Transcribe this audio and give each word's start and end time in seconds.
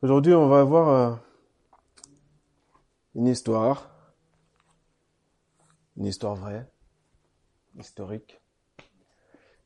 Aujourd'hui, 0.00 0.32
on 0.32 0.46
va 0.46 0.62
voir 0.62 0.88
euh, 0.90 1.16
une 3.16 3.26
histoire, 3.26 3.90
une 5.96 6.06
histoire 6.06 6.36
vraie, 6.36 6.70
historique. 7.76 8.40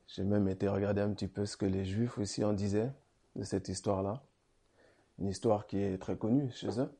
J'ai 0.08 0.24
même 0.24 0.48
été 0.48 0.68
regarder 0.68 1.02
un 1.02 1.10
petit 1.12 1.28
peu 1.28 1.44
ce 1.44 1.58
que 1.58 1.66
les 1.66 1.84
Juifs 1.84 2.16
aussi 2.16 2.44
en 2.44 2.54
disaient 2.54 2.90
de 3.36 3.44
cette 3.44 3.68
histoire-là. 3.68 4.22
Une 5.18 5.28
histoire 5.28 5.66
qui 5.66 5.78
est 5.82 6.00
très 6.00 6.16
connue 6.16 6.50
chez 6.52 6.80
eux, 6.80 6.90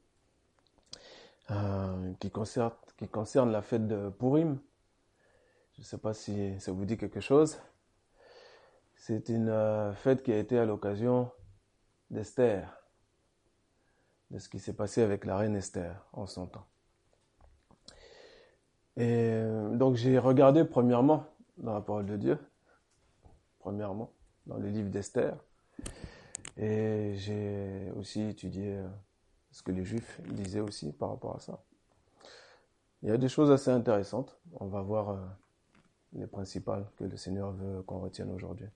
euh, 1.52 2.12
qui, 2.20 2.30
concerne, 2.30 2.72
qui 2.98 3.08
concerne 3.08 3.50
la 3.50 3.62
fête 3.62 3.88
de 3.88 4.10
Purim. 4.10 4.58
Je 5.72 5.80
ne 5.80 5.86
sais 5.86 5.96
pas 5.96 6.12
si 6.12 6.60
ça 6.60 6.70
vous 6.70 6.84
dit 6.84 6.98
quelque 6.98 7.20
chose. 7.20 7.58
C'est 8.94 9.30
une 9.30 9.48
euh, 9.48 9.94
fête 9.94 10.22
qui 10.22 10.34
a 10.34 10.38
été 10.38 10.58
à 10.58 10.66
l'occasion 10.66 11.30
d'Esther 12.10 12.81
de 14.32 14.38
ce 14.38 14.48
qui 14.48 14.58
s'est 14.58 14.72
passé 14.72 15.02
avec 15.02 15.24
la 15.26 15.36
reine 15.36 15.54
Esther 15.54 15.94
en 16.14 16.26
son 16.26 16.46
temps. 16.46 16.66
Et 18.96 19.30
euh, 19.30 19.76
donc 19.76 19.96
j'ai 19.96 20.18
regardé 20.18 20.64
premièrement 20.64 21.26
dans 21.58 21.74
la 21.74 21.82
parole 21.82 22.06
de 22.06 22.16
Dieu, 22.16 22.38
premièrement 23.58 24.10
dans 24.46 24.56
le 24.56 24.68
livre 24.68 24.88
d'Esther, 24.88 25.36
et 26.56 27.14
j'ai 27.16 27.92
aussi 27.96 28.22
étudié 28.22 28.78
euh, 28.78 28.88
ce 29.50 29.62
que 29.62 29.70
les 29.70 29.84
Juifs 29.84 30.20
disaient 30.30 30.60
aussi 30.60 30.92
par 30.92 31.10
rapport 31.10 31.36
à 31.36 31.40
ça. 31.40 31.62
Il 33.02 33.08
y 33.08 33.12
a 33.12 33.18
des 33.18 33.28
choses 33.28 33.50
assez 33.50 33.70
intéressantes. 33.70 34.38
On 34.60 34.66
va 34.66 34.80
voir 34.80 35.10
euh, 35.10 35.16
les 36.14 36.26
principales 36.26 36.86
que 36.96 37.04
le 37.04 37.16
Seigneur 37.16 37.52
veut 37.52 37.82
qu'on 37.82 38.00
retienne 38.00 38.30
aujourd'hui. 38.30 38.68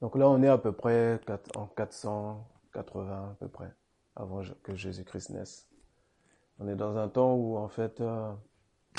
Donc 0.00 0.16
là, 0.16 0.28
on 0.28 0.42
est 0.42 0.48
à 0.48 0.58
peu 0.58 0.72
près 0.72 1.20
en 1.54 1.66
400, 1.66 2.44
80 2.72 3.30
à 3.32 3.36
peu 3.38 3.48
près, 3.48 3.74
avant 4.16 4.42
que 4.62 4.74
Jésus-Christ 4.74 5.30
naisse. 5.30 5.68
On 6.58 6.68
est 6.68 6.76
dans 6.76 6.96
un 6.96 7.08
temps 7.08 7.34
où 7.34 7.56
en 7.56 7.68
fait 7.68 8.00
euh, 8.00 8.32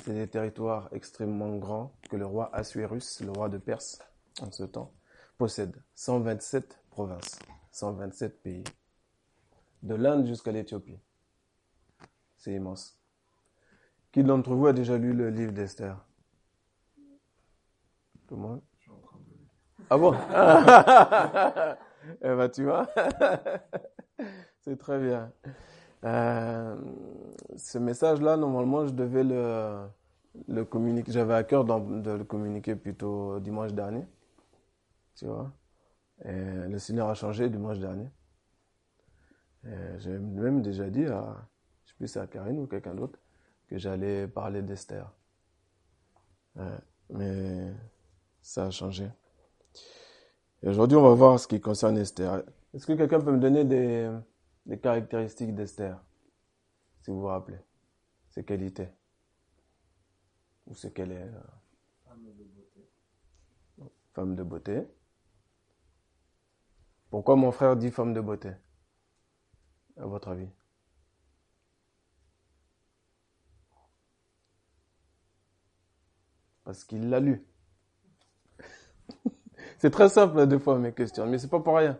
c'est 0.03 0.13
des 0.13 0.27
territoires 0.27 0.89
extrêmement 0.91 1.55
grands 1.57 1.95
que 2.09 2.15
le 2.15 2.25
roi 2.25 2.49
Assuérus, 2.53 3.21
le 3.21 3.31
roi 3.31 3.49
de 3.49 3.57
Perse, 3.57 3.99
en 4.41 4.51
ce 4.51 4.63
temps, 4.63 4.91
possède. 5.37 5.81
127 5.95 6.79
provinces, 6.89 7.39
127 7.71 8.41
pays. 8.41 8.63
De 9.81 9.95
l'Inde 9.95 10.25
jusqu'à 10.25 10.51
l'Éthiopie. 10.51 10.99
C'est 12.37 12.53
immense. 12.53 12.99
Qui 14.11 14.23
d'entre 14.23 14.53
vous 14.53 14.67
a 14.67 14.73
déjà 14.73 14.97
lu 14.97 15.13
le 15.13 15.29
livre 15.29 15.51
d'Esther? 15.51 15.97
Tout 18.27 18.35
le 18.35 18.41
monde? 18.41 18.61
Ah 19.89 19.97
bon? 19.97 20.13
Eh 22.21 22.35
ben, 22.35 22.49
tu 22.49 22.63
vois, 22.63 22.87
c'est 24.61 24.77
très 24.77 24.99
bien. 24.99 25.31
Euh, 26.03 26.75
ce 27.57 27.77
message-là, 27.77 28.37
normalement, 28.37 28.85
je 28.87 28.93
devais 28.93 29.23
le, 29.23 29.87
le 30.47 30.65
communiquer. 30.65 31.11
J'avais 31.11 31.33
à 31.33 31.43
cœur 31.43 31.65
de 31.65 32.11
le 32.11 32.23
communiquer 32.23 32.75
plutôt 32.75 33.39
dimanche 33.39 33.73
dernier. 33.73 34.05
Tu 35.15 35.25
vois. 35.25 35.51
Et 36.25 36.67
le 36.69 36.79
Seigneur 36.79 37.09
a 37.09 37.15
changé 37.15 37.49
dimanche 37.49 37.79
dernier. 37.79 38.09
J'ai 39.97 40.19
même 40.19 40.61
déjà 40.61 40.89
dit 40.89 41.05
à, 41.05 41.35
je 41.85 41.91
sais 41.91 41.95
plus 41.97 42.17
à 42.17 42.27
Karine 42.27 42.59
ou 42.59 42.67
quelqu'un 42.67 42.95
d'autre, 42.95 43.19
que 43.67 43.77
j'allais 43.77 44.27
parler 44.27 44.61
d'Esther. 44.61 45.09
mais 47.09 47.73
ça 48.41 48.65
a 48.65 48.71
changé. 48.71 49.09
Et 50.63 50.69
aujourd'hui, 50.69 50.97
on 50.97 51.03
va 51.03 51.13
voir 51.13 51.39
ce 51.39 51.47
qui 51.47 51.59
concerne 51.59 51.97
Esther. 51.97 52.41
Est-ce 52.73 52.87
que 52.87 52.93
quelqu'un 52.93 53.19
peut 53.19 53.33
me 53.33 53.39
donner 53.39 53.65
des, 53.65 54.09
caractéristiques 54.81 55.53
d'Esther, 55.53 56.01
si 57.01 57.11
vous 57.11 57.19
vous 57.19 57.27
rappelez, 57.27 57.59
ses 58.29 58.45
qualités 58.45 58.87
Ou 60.65 60.73
ce 60.73 60.87
qu'elle 60.87 61.11
est 61.11 61.21
euh? 61.21 61.41
Femme 62.05 62.23
de 62.23 62.31
beauté. 62.31 62.89
Femme 64.13 64.35
de 64.35 64.43
beauté. 64.43 64.87
Pourquoi 67.09 67.35
mon 67.35 67.51
frère 67.51 67.75
dit 67.75 67.91
femme 67.91 68.13
de 68.13 68.21
beauté 68.21 68.51
À 69.97 70.05
votre 70.05 70.29
avis? 70.29 70.47
Parce 76.63 76.85
qu'il 76.85 77.09
l'a 77.09 77.19
lu. 77.19 77.45
C'est 79.83 79.91
très 79.91 80.07
simple 80.07 80.47
des 80.47 80.59
fois 80.59 80.79
mes 80.79 80.93
questions, 80.93 81.27
mais 81.27 81.37
c'est 81.37 81.49
pas 81.49 81.59
pour 81.59 81.75
rien. 81.75 81.99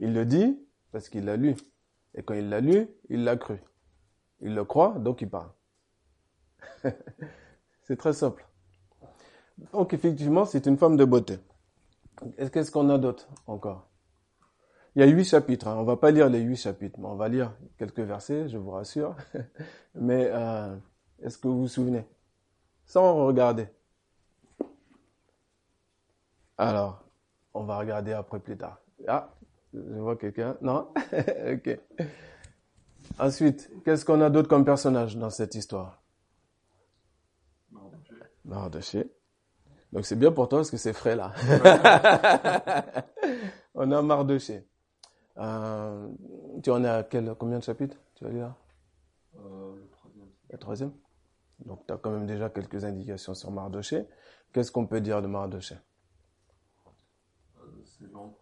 Il 0.00 0.14
le 0.14 0.26
dit 0.26 0.58
parce 0.90 1.08
qu'il 1.08 1.26
l'a 1.26 1.36
lu. 1.36 1.54
Et 2.16 2.24
quand 2.24 2.34
il 2.34 2.48
l'a 2.48 2.60
lu, 2.60 2.88
il 3.08 3.22
l'a 3.22 3.36
cru. 3.36 3.62
Il 4.40 4.52
le 4.52 4.64
croit, 4.64 4.98
donc 4.98 5.22
il 5.22 5.30
parle. 5.30 5.52
c'est 7.84 7.96
très 7.96 8.14
simple. 8.14 8.44
Donc 9.72 9.94
effectivement, 9.94 10.44
c'est 10.44 10.66
une 10.66 10.76
femme 10.76 10.96
de 10.96 11.04
beauté. 11.04 11.38
Qu'est-ce 12.52 12.72
qu'on 12.72 12.90
a 12.90 12.98
d'autre 12.98 13.28
encore? 13.46 13.88
Il 14.96 15.00
y 15.00 15.04
a 15.04 15.06
huit 15.06 15.24
chapitres. 15.24 15.68
Hein. 15.68 15.76
On 15.78 15.84
va 15.84 15.96
pas 15.96 16.10
lire 16.10 16.28
les 16.28 16.40
huit 16.40 16.56
chapitres, 16.56 16.98
mais 16.98 17.06
on 17.06 17.14
va 17.14 17.28
lire 17.28 17.54
quelques 17.78 18.00
versets, 18.00 18.48
je 18.48 18.58
vous 18.58 18.72
rassure. 18.72 19.14
mais 19.94 20.30
euh, 20.32 20.76
est-ce 21.22 21.38
que 21.38 21.46
vous 21.46 21.60
vous 21.60 21.68
souvenez? 21.68 22.04
Sans 22.86 23.24
regarder. 23.24 23.68
Alors, 26.58 27.03
on 27.54 27.64
va 27.64 27.78
regarder 27.78 28.12
après 28.12 28.40
plus 28.40 28.56
tard. 28.56 28.80
Ah, 29.06 29.30
je 29.72 29.98
vois 29.98 30.16
quelqu'un. 30.16 30.56
Non? 30.60 30.88
Ok. 31.52 31.78
Ensuite, 33.18 33.70
qu'est-ce 33.84 34.04
qu'on 34.04 34.20
a 34.20 34.30
d'autre 34.30 34.48
comme 34.48 34.64
personnage 34.64 35.16
dans 35.16 35.30
cette 35.30 35.54
histoire? 35.54 36.02
Mardoché. 38.44 39.10
Donc 39.92 40.06
c'est 40.06 40.16
bien 40.16 40.32
pour 40.32 40.48
toi 40.48 40.58
parce 40.60 40.70
que 40.70 40.76
c'est 40.76 40.92
frais 40.92 41.16
là. 41.16 41.32
on 43.74 43.90
a 43.92 44.02
Mardoché. 44.02 44.66
Euh, 45.38 46.08
tu 46.62 46.70
en 46.70 46.82
es 46.84 46.88
à 46.88 47.02
quel, 47.04 47.34
combien 47.38 47.58
de 47.58 47.64
chapitres 47.64 47.96
Tu 48.14 48.26
as 48.26 48.28
lu 48.28 48.38
là 48.38 48.56
euh, 49.36 49.74
Le 49.76 49.88
troisième. 49.88 50.28
Le 50.50 50.58
troisième 50.58 50.92
Donc 51.64 51.86
tu 51.86 51.92
as 51.92 51.96
quand 51.96 52.10
même 52.10 52.26
déjà 52.26 52.50
quelques 52.50 52.84
indications 52.84 53.34
sur 53.34 53.50
Mardoché. 53.50 54.06
Qu'est-ce 54.52 54.72
qu'on 54.72 54.86
peut 54.86 55.00
dire 55.00 55.22
de 55.22 55.26
Mardoché 55.26 55.76
c'est 58.04 58.12
l'oncle. 58.12 58.36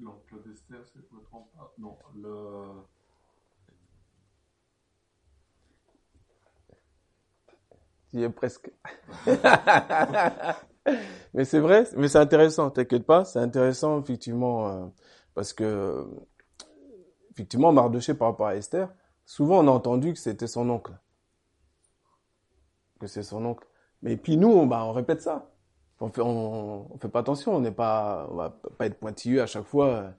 L'oncle 0.00 0.42
d'Esther, 0.46 0.78
si 0.86 0.98
je 0.98 1.14
ne 1.14 1.20
trompe 1.20 1.52
pas. 1.52 1.74
Non, 1.78 1.98
le. 2.16 2.64
Tu 8.10 8.22
es 8.22 8.30
presque. 8.30 8.70
mais 11.34 11.44
c'est 11.44 11.60
vrai, 11.60 11.86
mais 11.96 12.08
c'est 12.08 12.18
intéressant, 12.18 12.70
t'inquiète 12.70 13.06
pas, 13.06 13.24
c'est 13.24 13.38
intéressant 13.38 14.00
effectivement, 14.00 14.68
euh, 14.68 14.86
parce 15.34 15.52
que 15.52 16.06
effectivement, 17.30 17.72
Mardoché 17.72 18.14
par 18.14 18.28
rapport 18.28 18.48
à 18.48 18.56
Esther, 18.56 18.92
souvent 19.24 19.64
on 19.64 19.68
a 19.68 19.70
entendu 19.70 20.12
que 20.12 20.18
c'était 20.18 20.46
son 20.46 20.68
oncle. 20.70 20.98
Que 22.98 23.06
c'est 23.06 23.22
son 23.22 23.44
oncle. 23.44 23.66
Mais 24.02 24.16
puis 24.16 24.36
nous, 24.36 24.66
bah, 24.66 24.84
on 24.84 24.92
répète 24.92 25.22
ça 25.22 25.52
on 26.02 26.08
fait, 26.08 26.20
on, 26.20 26.98
fait 26.98 27.08
pas 27.08 27.20
attention, 27.20 27.54
on 27.54 27.60
n'est 27.60 27.70
pas, 27.70 28.26
on 28.30 28.34
va 28.34 28.50
pas 28.50 28.86
être 28.86 28.98
pointilleux 28.98 29.40
à 29.40 29.46
chaque 29.46 29.66
fois. 29.66 30.12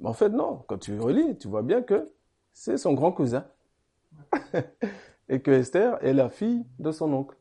Mais 0.00 0.08
en 0.08 0.12
fait, 0.12 0.28
non. 0.28 0.64
Quand 0.68 0.78
tu 0.78 0.98
relis, 0.98 1.36
tu 1.38 1.48
vois 1.48 1.62
bien 1.62 1.82
que 1.82 2.08
c'est 2.52 2.78
son 2.78 2.94
grand 2.94 3.10
cousin. 3.10 3.44
Et 5.28 5.40
que 5.40 5.50
Esther 5.50 5.98
est 6.04 6.12
la 6.12 6.28
fille 6.28 6.64
de 6.78 6.92
son 6.92 7.12
oncle. 7.12 7.36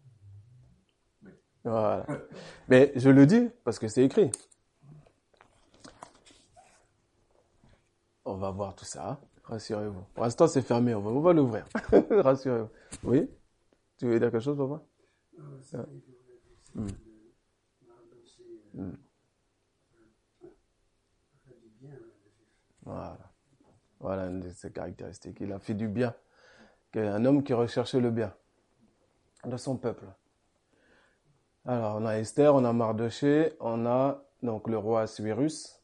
Voilà. 1.63 2.05
Mais 2.67 2.91
je 2.95 3.09
le 3.09 3.27
dis 3.27 3.49
parce 3.63 3.77
que 3.77 3.87
c'est 3.87 4.03
écrit. 4.03 4.31
On 8.25 8.35
va 8.35 8.49
voir 8.49 8.73
tout 8.73 8.85
ça. 8.85 9.19
Rassurez-vous. 9.43 10.01
Pour 10.15 10.23
l'instant, 10.23 10.47
c'est 10.47 10.61
fermé. 10.61 10.95
On 10.95 11.01
va, 11.01 11.21
va 11.21 11.33
l'ouvrir. 11.33 11.65
Rassurez-vous. 12.09 12.69
Oui? 13.03 13.29
Tu 13.97 14.07
veux 14.07 14.19
dire 14.19 14.31
quelque 14.31 14.43
chose, 14.43 14.57
papa 14.57 14.81
Hmm. 18.73 18.93
Voilà. 22.83 23.17
Voilà 23.99 24.25
une 24.25 24.41
de 24.41 24.49
ses 24.49 24.71
caractéristiques. 24.71 25.37
Il 25.39 25.51
a 25.53 25.59
fait 25.59 25.73
du 25.73 25.87
bien. 25.87 26.13
Un 26.95 27.25
homme 27.25 27.43
qui 27.43 27.53
recherchait 27.53 27.99
le 27.99 28.11
bien 28.11 28.35
de 29.45 29.57
son 29.57 29.77
peuple. 29.77 30.05
Alors, 31.65 31.95
on 31.95 32.05
a 32.05 32.17
Esther, 32.17 32.53
on 32.53 32.65
a 32.65 32.73
Mardoché, 32.73 33.53
on 33.59 33.85
a 33.85 34.23
donc 34.41 34.67
le 34.67 34.77
roi 34.77 35.01
Assuérus. 35.01 35.81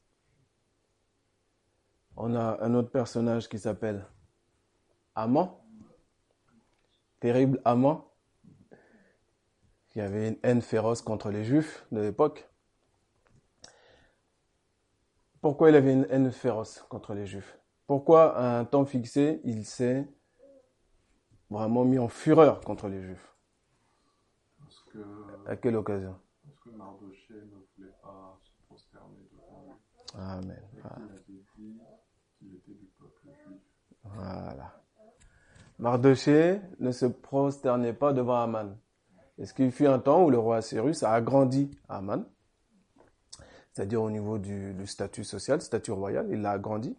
On 2.18 2.36
a 2.36 2.58
un 2.62 2.74
autre 2.74 2.92
personnage 2.92 3.48
qui 3.48 3.58
s'appelle 3.58 4.06
Amant. 5.16 5.66
Terrible 7.22 7.62
Amant. 7.64 8.12
Qui 9.90 10.02
avait 10.02 10.30
une 10.30 10.38
haine 10.44 10.62
féroce 10.62 11.02
contre 11.02 11.32
les 11.32 11.46
Juifs 11.46 11.86
de 11.92 12.02
l'époque. 12.02 12.49
Pourquoi 15.42 15.70
il 15.70 15.76
avait 15.76 15.94
une 15.94 16.08
haine 16.10 16.32
féroce 16.32 16.84
contre 16.90 17.14
les 17.14 17.26
Juifs? 17.26 17.58
Pourquoi, 17.88 18.36
à 18.38 18.60
un 18.60 18.66
temps 18.66 18.86
fixé, 18.86 19.42
il 19.44 19.66
s'est 19.66 20.08
vraiment 21.50 21.86
mis 21.86 21.98
en 22.00 22.08
fureur 22.08 22.62
contre 22.62 22.88
les 22.88 23.02
Juifs? 23.02 23.36
Parce 24.60 24.84
que, 24.92 25.00
À 25.48 25.56
quelle 25.56 25.76
occasion? 25.76 26.16
parce 26.44 26.60
que 26.60 26.70
Mardoché 26.70 27.34
ne 27.34 27.56
voulait 27.78 27.94
pas 28.02 28.40
se 28.44 28.52
prosterner 28.68 29.18
devant 29.32 29.66
lui. 29.66 30.22
Amen. 30.22 30.62
Dit 31.28 31.46
qu'il 32.40 32.56
était 32.56 32.72
du 32.74 32.86
peuple 33.00 33.28
juif. 33.46 33.62
Voilà. 34.04 34.76
Mardoché 35.78 36.62
ne 36.80 36.92
se 36.92 37.06
prosternait 37.06 37.94
pas 37.94 38.14
devant 38.14 38.36
Aman. 38.42 38.78
Et 39.38 39.46
ce 39.46 39.54
qu'il 39.54 39.72
fut 39.72 39.88
un 39.88 40.00
temps 40.00 40.24
où 40.26 40.30
le 40.30 40.38
roi 40.38 40.62
Cyrus 40.62 41.04
a 41.04 41.14
agrandi 41.14 41.72
Aman, 41.88 42.26
c'est-à-dire 43.74 44.02
au 44.02 44.10
niveau 44.10 44.38
du, 44.38 44.76
statut 44.86 45.24
social, 45.24 45.62
statut 45.62 45.92
royal, 45.92 46.28
il 46.30 46.42
l'a 46.42 46.52
agrandi 46.52 46.96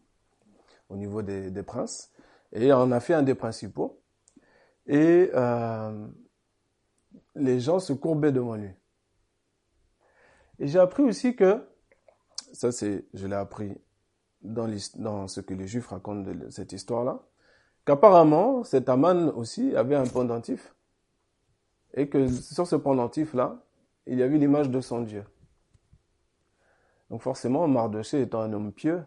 au 0.89 0.97
niveau 0.97 1.23
des, 1.23 1.63
princes, 1.63 2.11
et 2.53 2.73
en 2.73 2.91
a 2.91 3.01
fait 3.01 3.15
un 3.15 3.23
des 3.23 3.35
principaux. 3.35 4.01
Et 4.87 5.31
euh, 5.35 6.07
les 7.37 7.61
gens 7.61 7.79
se 7.79 7.93
courbaient 7.93 8.33
devant 8.33 8.57
lui. 8.57 8.71
Et 10.59 10.67
j'ai 10.67 10.79
appris 10.79 11.03
aussi 11.03 11.37
que, 11.37 11.65
ça 12.53 12.73
c'est, 12.73 13.05
je 13.15 13.27
l'ai 13.27 13.37
appris 13.37 13.77
dans, 14.43 14.69
dans 14.97 15.29
ce 15.29 15.41
que 15.41 15.55
les 15.55 15.67
Juifs 15.67 15.87
racontent 15.89 16.31
de 16.31 16.51
cette 16.51 16.73
histoire-là, 16.73 17.21
qu'apparemment 17.85 18.65
cet 18.65 18.89
Aman 18.89 19.31
aussi 19.37 19.77
avait 19.77 19.97
un 19.97 20.07
pendentif, 20.07 20.75
et 21.95 22.09
que 22.09 22.29
sur 22.29 22.67
ce 22.67 22.77
pendentif-là, 22.77 23.63
il 24.07 24.19
y 24.19 24.23
avait 24.23 24.39
l'image 24.39 24.71
de 24.71 24.81
son 24.81 25.03
Dieu. 25.03 25.25
Donc 27.11 27.23
forcément, 27.23 27.67
Mardoché 27.67 28.23
étant 28.23 28.41
un 28.41 28.53
homme 28.53 28.73
pieux, 28.73 29.03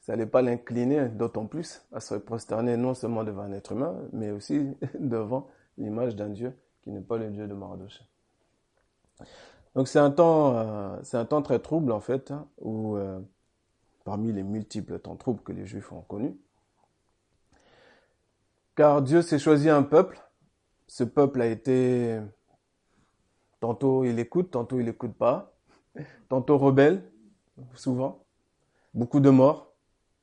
ça 0.00 0.12
n'allait 0.12 0.26
pas 0.26 0.42
l'incliner 0.42 1.08
d'autant 1.08 1.46
plus 1.46 1.82
à 1.92 2.00
se 2.00 2.16
prosterner 2.16 2.76
non 2.76 2.94
seulement 2.94 3.22
devant 3.22 3.42
un 3.42 3.52
être 3.52 3.72
humain, 3.72 3.96
mais 4.12 4.32
aussi 4.32 4.76
devant 4.98 5.48
l'image 5.78 6.16
d'un 6.16 6.28
Dieu 6.28 6.58
qui 6.82 6.90
n'est 6.90 7.00
pas 7.00 7.18
le 7.18 7.30
Dieu 7.30 7.46
de 7.46 7.54
Mardoché. 7.54 8.04
Donc 9.76 9.86
c'est 9.86 10.00
un 10.00 10.10
temps, 10.10 10.56
euh, 10.56 10.98
c'est 11.04 11.16
un 11.16 11.24
temps 11.24 11.40
très 11.40 11.60
trouble 11.60 11.92
en 11.92 12.00
fait, 12.00 12.32
hein, 12.32 12.48
où 12.58 12.96
euh, 12.96 13.20
parmi 14.04 14.32
les 14.32 14.42
multiples 14.42 14.98
temps 14.98 15.16
troubles 15.16 15.42
que 15.42 15.52
les 15.52 15.66
Juifs 15.66 15.92
ont 15.92 16.02
connus, 16.02 16.36
car 18.74 19.02
Dieu 19.02 19.22
s'est 19.22 19.38
choisi 19.38 19.70
un 19.70 19.84
peuple. 19.84 20.20
Ce 20.88 21.04
peuple 21.04 21.40
a 21.40 21.46
été 21.46 22.20
tantôt 23.60 24.04
il 24.04 24.18
écoute, 24.18 24.50
tantôt 24.50 24.80
il 24.80 24.88
écoute 24.88 25.14
pas, 25.14 25.51
tantôt 26.28 26.58
rebelle, 26.58 27.02
souvent, 27.74 28.24
beaucoup 28.94 29.20
de 29.20 29.30
morts. 29.30 29.72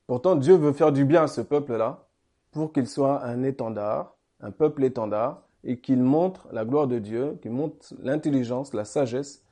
Pourtant, 0.06 0.34
Dieu 0.34 0.54
veut 0.56 0.72
faire 0.72 0.92
du 0.92 1.04
bien 1.04 1.24
à 1.24 1.28
ce 1.28 1.40
peuple-là 1.40 2.06
pour 2.50 2.72
qu'il 2.72 2.88
soit 2.88 3.22
un 3.24 3.42
étendard, 3.42 4.16
un 4.40 4.50
peuple 4.50 4.84
étendard, 4.84 5.42
et 5.62 5.78
qu'il 5.80 6.02
montre 6.02 6.48
la 6.52 6.64
gloire 6.64 6.86
de 6.86 6.98
Dieu, 6.98 7.38
qu'il 7.42 7.52
montre 7.52 7.94
l'intelligence, 8.02 8.72
la 8.72 8.84
sagesse 8.84 9.44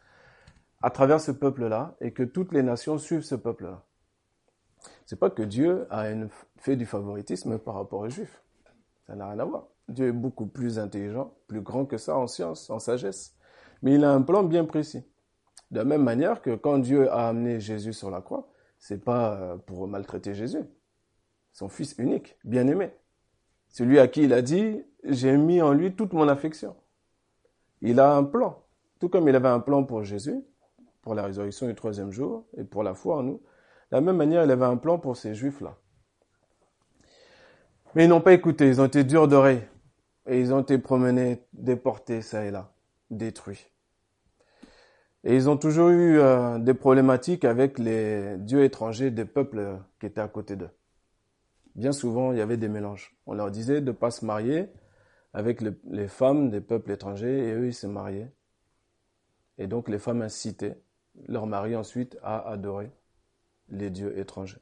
à 0.80 0.90
travers 0.90 1.20
ce 1.20 1.30
peuple-là, 1.30 1.94
et 2.00 2.12
que 2.12 2.22
toutes 2.22 2.52
les 2.52 2.62
nations 2.62 2.98
suivent 2.98 3.22
ce 3.22 3.34
peuple-là. 3.34 3.82
C'est 5.06 5.18
pas 5.18 5.30
que 5.30 5.42
Dieu 5.42 5.86
a 5.90 6.06
fait 6.56 6.76
du 6.76 6.86
favoritisme 6.86 7.58
par 7.58 7.74
rapport 7.74 8.00
aux 8.00 8.08
Juifs. 8.08 8.42
Ça 9.06 9.14
n'a 9.14 9.30
rien 9.30 9.38
à 9.38 9.44
voir. 9.44 9.66
Dieu 9.88 10.08
est 10.08 10.12
beaucoup 10.12 10.46
plus 10.46 10.78
intelligent, 10.78 11.32
plus 11.46 11.60
grand 11.60 11.84
que 11.84 11.98
ça 11.98 12.16
en 12.16 12.26
science, 12.26 12.68
en 12.70 12.78
sagesse. 12.78 13.34
Mais 13.82 13.94
il 13.94 14.04
a 14.04 14.12
un 14.12 14.22
plan 14.22 14.42
bien 14.42 14.64
précis. 14.64 15.04
De 15.70 15.78
la 15.78 15.84
même 15.84 16.02
manière 16.02 16.40
que 16.40 16.54
quand 16.54 16.78
Dieu 16.78 17.10
a 17.10 17.28
amené 17.28 17.60
Jésus 17.60 17.92
sur 17.92 18.10
la 18.10 18.20
croix, 18.20 18.48
c'est 18.78 19.04
pas 19.04 19.34
euh, 19.34 19.56
pour 19.56 19.86
maltraiter 19.88 20.34
Jésus. 20.34 20.64
Son 21.52 21.68
fils 21.68 21.94
unique, 21.98 22.38
bien-aimé. 22.44 22.92
Celui 23.68 23.98
à 23.98 24.08
qui 24.08 24.22
il 24.22 24.32
a 24.32 24.42
dit, 24.42 24.82
j'ai 25.04 25.36
mis 25.36 25.60
en 25.60 25.72
lui 25.72 25.94
toute 25.94 26.12
mon 26.12 26.28
affection. 26.28 26.76
Il 27.80 28.00
a 28.00 28.14
un 28.14 28.24
plan. 28.24 28.64
Tout 28.98 29.08
comme 29.08 29.28
il 29.28 29.36
avait 29.36 29.48
un 29.48 29.60
plan 29.60 29.84
pour 29.84 30.04
Jésus, 30.04 30.42
pour 31.02 31.14
la 31.14 31.22
résurrection 31.24 31.66
du 31.66 31.74
troisième 31.74 32.10
jour 32.10 32.46
et 32.56 32.64
pour 32.64 32.82
la 32.82 32.94
foi 32.94 33.18
en 33.18 33.22
nous. 33.22 33.42
De 33.90 33.96
la 33.96 34.00
même 34.00 34.16
manière, 34.16 34.44
il 34.44 34.50
avait 34.50 34.64
un 34.64 34.76
plan 34.76 34.98
pour 34.98 35.16
ces 35.16 35.34
juifs-là. 35.34 35.76
Mais 37.94 38.04
ils 38.04 38.08
n'ont 38.08 38.20
pas 38.20 38.32
écouté, 38.32 38.68
ils 38.68 38.80
ont 38.80 38.86
été 38.86 39.04
durs 39.04 39.28
d'oreille. 39.28 39.62
Et 40.26 40.40
ils 40.40 40.52
ont 40.52 40.60
été 40.60 40.78
promenés, 40.78 41.46
déportés 41.52 42.20
ça 42.20 42.44
et 42.44 42.50
là, 42.50 42.72
détruits. 43.10 43.66
Et 45.24 45.34
ils 45.34 45.48
ont 45.50 45.56
toujours 45.56 45.88
eu 45.90 46.18
euh, 46.18 46.58
des 46.58 46.74
problématiques 46.74 47.44
avec 47.44 47.78
les 47.78 48.36
dieux 48.38 48.62
étrangers 48.64 49.10
des 49.10 49.24
peuples 49.24 49.58
euh, 49.58 49.76
qui 50.00 50.06
étaient 50.06 50.20
à 50.20 50.28
côté 50.28 50.56
d'eux. 50.56 50.70
Bien 51.74 51.92
souvent, 51.92 52.32
il 52.32 52.38
y 52.38 52.40
avait 52.40 52.56
des 52.56 52.68
mélanges. 52.68 53.16
On 53.26 53.34
leur 53.34 53.50
disait 53.50 53.80
de 53.80 53.86
ne 53.86 53.92
pas 53.92 54.10
se 54.10 54.24
marier 54.24 54.68
avec 55.32 55.60
le- 55.60 55.80
les 55.90 56.08
femmes 56.08 56.50
des 56.50 56.60
peuples 56.60 56.90
étrangers 56.92 57.48
et 57.48 57.52
eux, 57.52 57.66
ils 57.66 57.74
se 57.74 57.86
mariaient. 57.86 58.32
Et 59.58 59.66
donc, 59.66 59.88
les 59.88 59.98
femmes 59.98 60.22
incitaient 60.22 60.80
leurs 61.26 61.46
maris 61.46 61.76
ensuite 61.76 62.16
à 62.22 62.48
adorer 62.48 62.92
les 63.68 63.90
dieux 63.90 64.16
étrangers. 64.18 64.60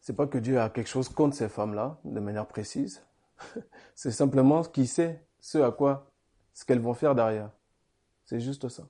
C'est 0.00 0.16
pas 0.16 0.26
que 0.26 0.38
Dieu 0.38 0.60
a 0.60 0.70
quelque 0.70 0.88
chose 0.88 1.08
contre 1.08 1.36
ces 1.36 1.48
femmes-là, 1.48 1.98
de 2.04 2.20
manière 2.20 2.46
précise. 2.46 3.02
C'est 3.94 4.10
simplement 4.12 4.62
qu'il 4.62 4.88
sait 4.88 5.26
ce 5.40 5.58
à 5.58 5.70
quoi, 5.70 6.12
ce 6.54 6.64
qu'elles 6.64 6.80
vont 6.80 6.94
faire 6.94 7.14
derrière. 7.14 7.50
C'est 8.26 8.40
juste 8.40 8.68
ça. 8.68 8.88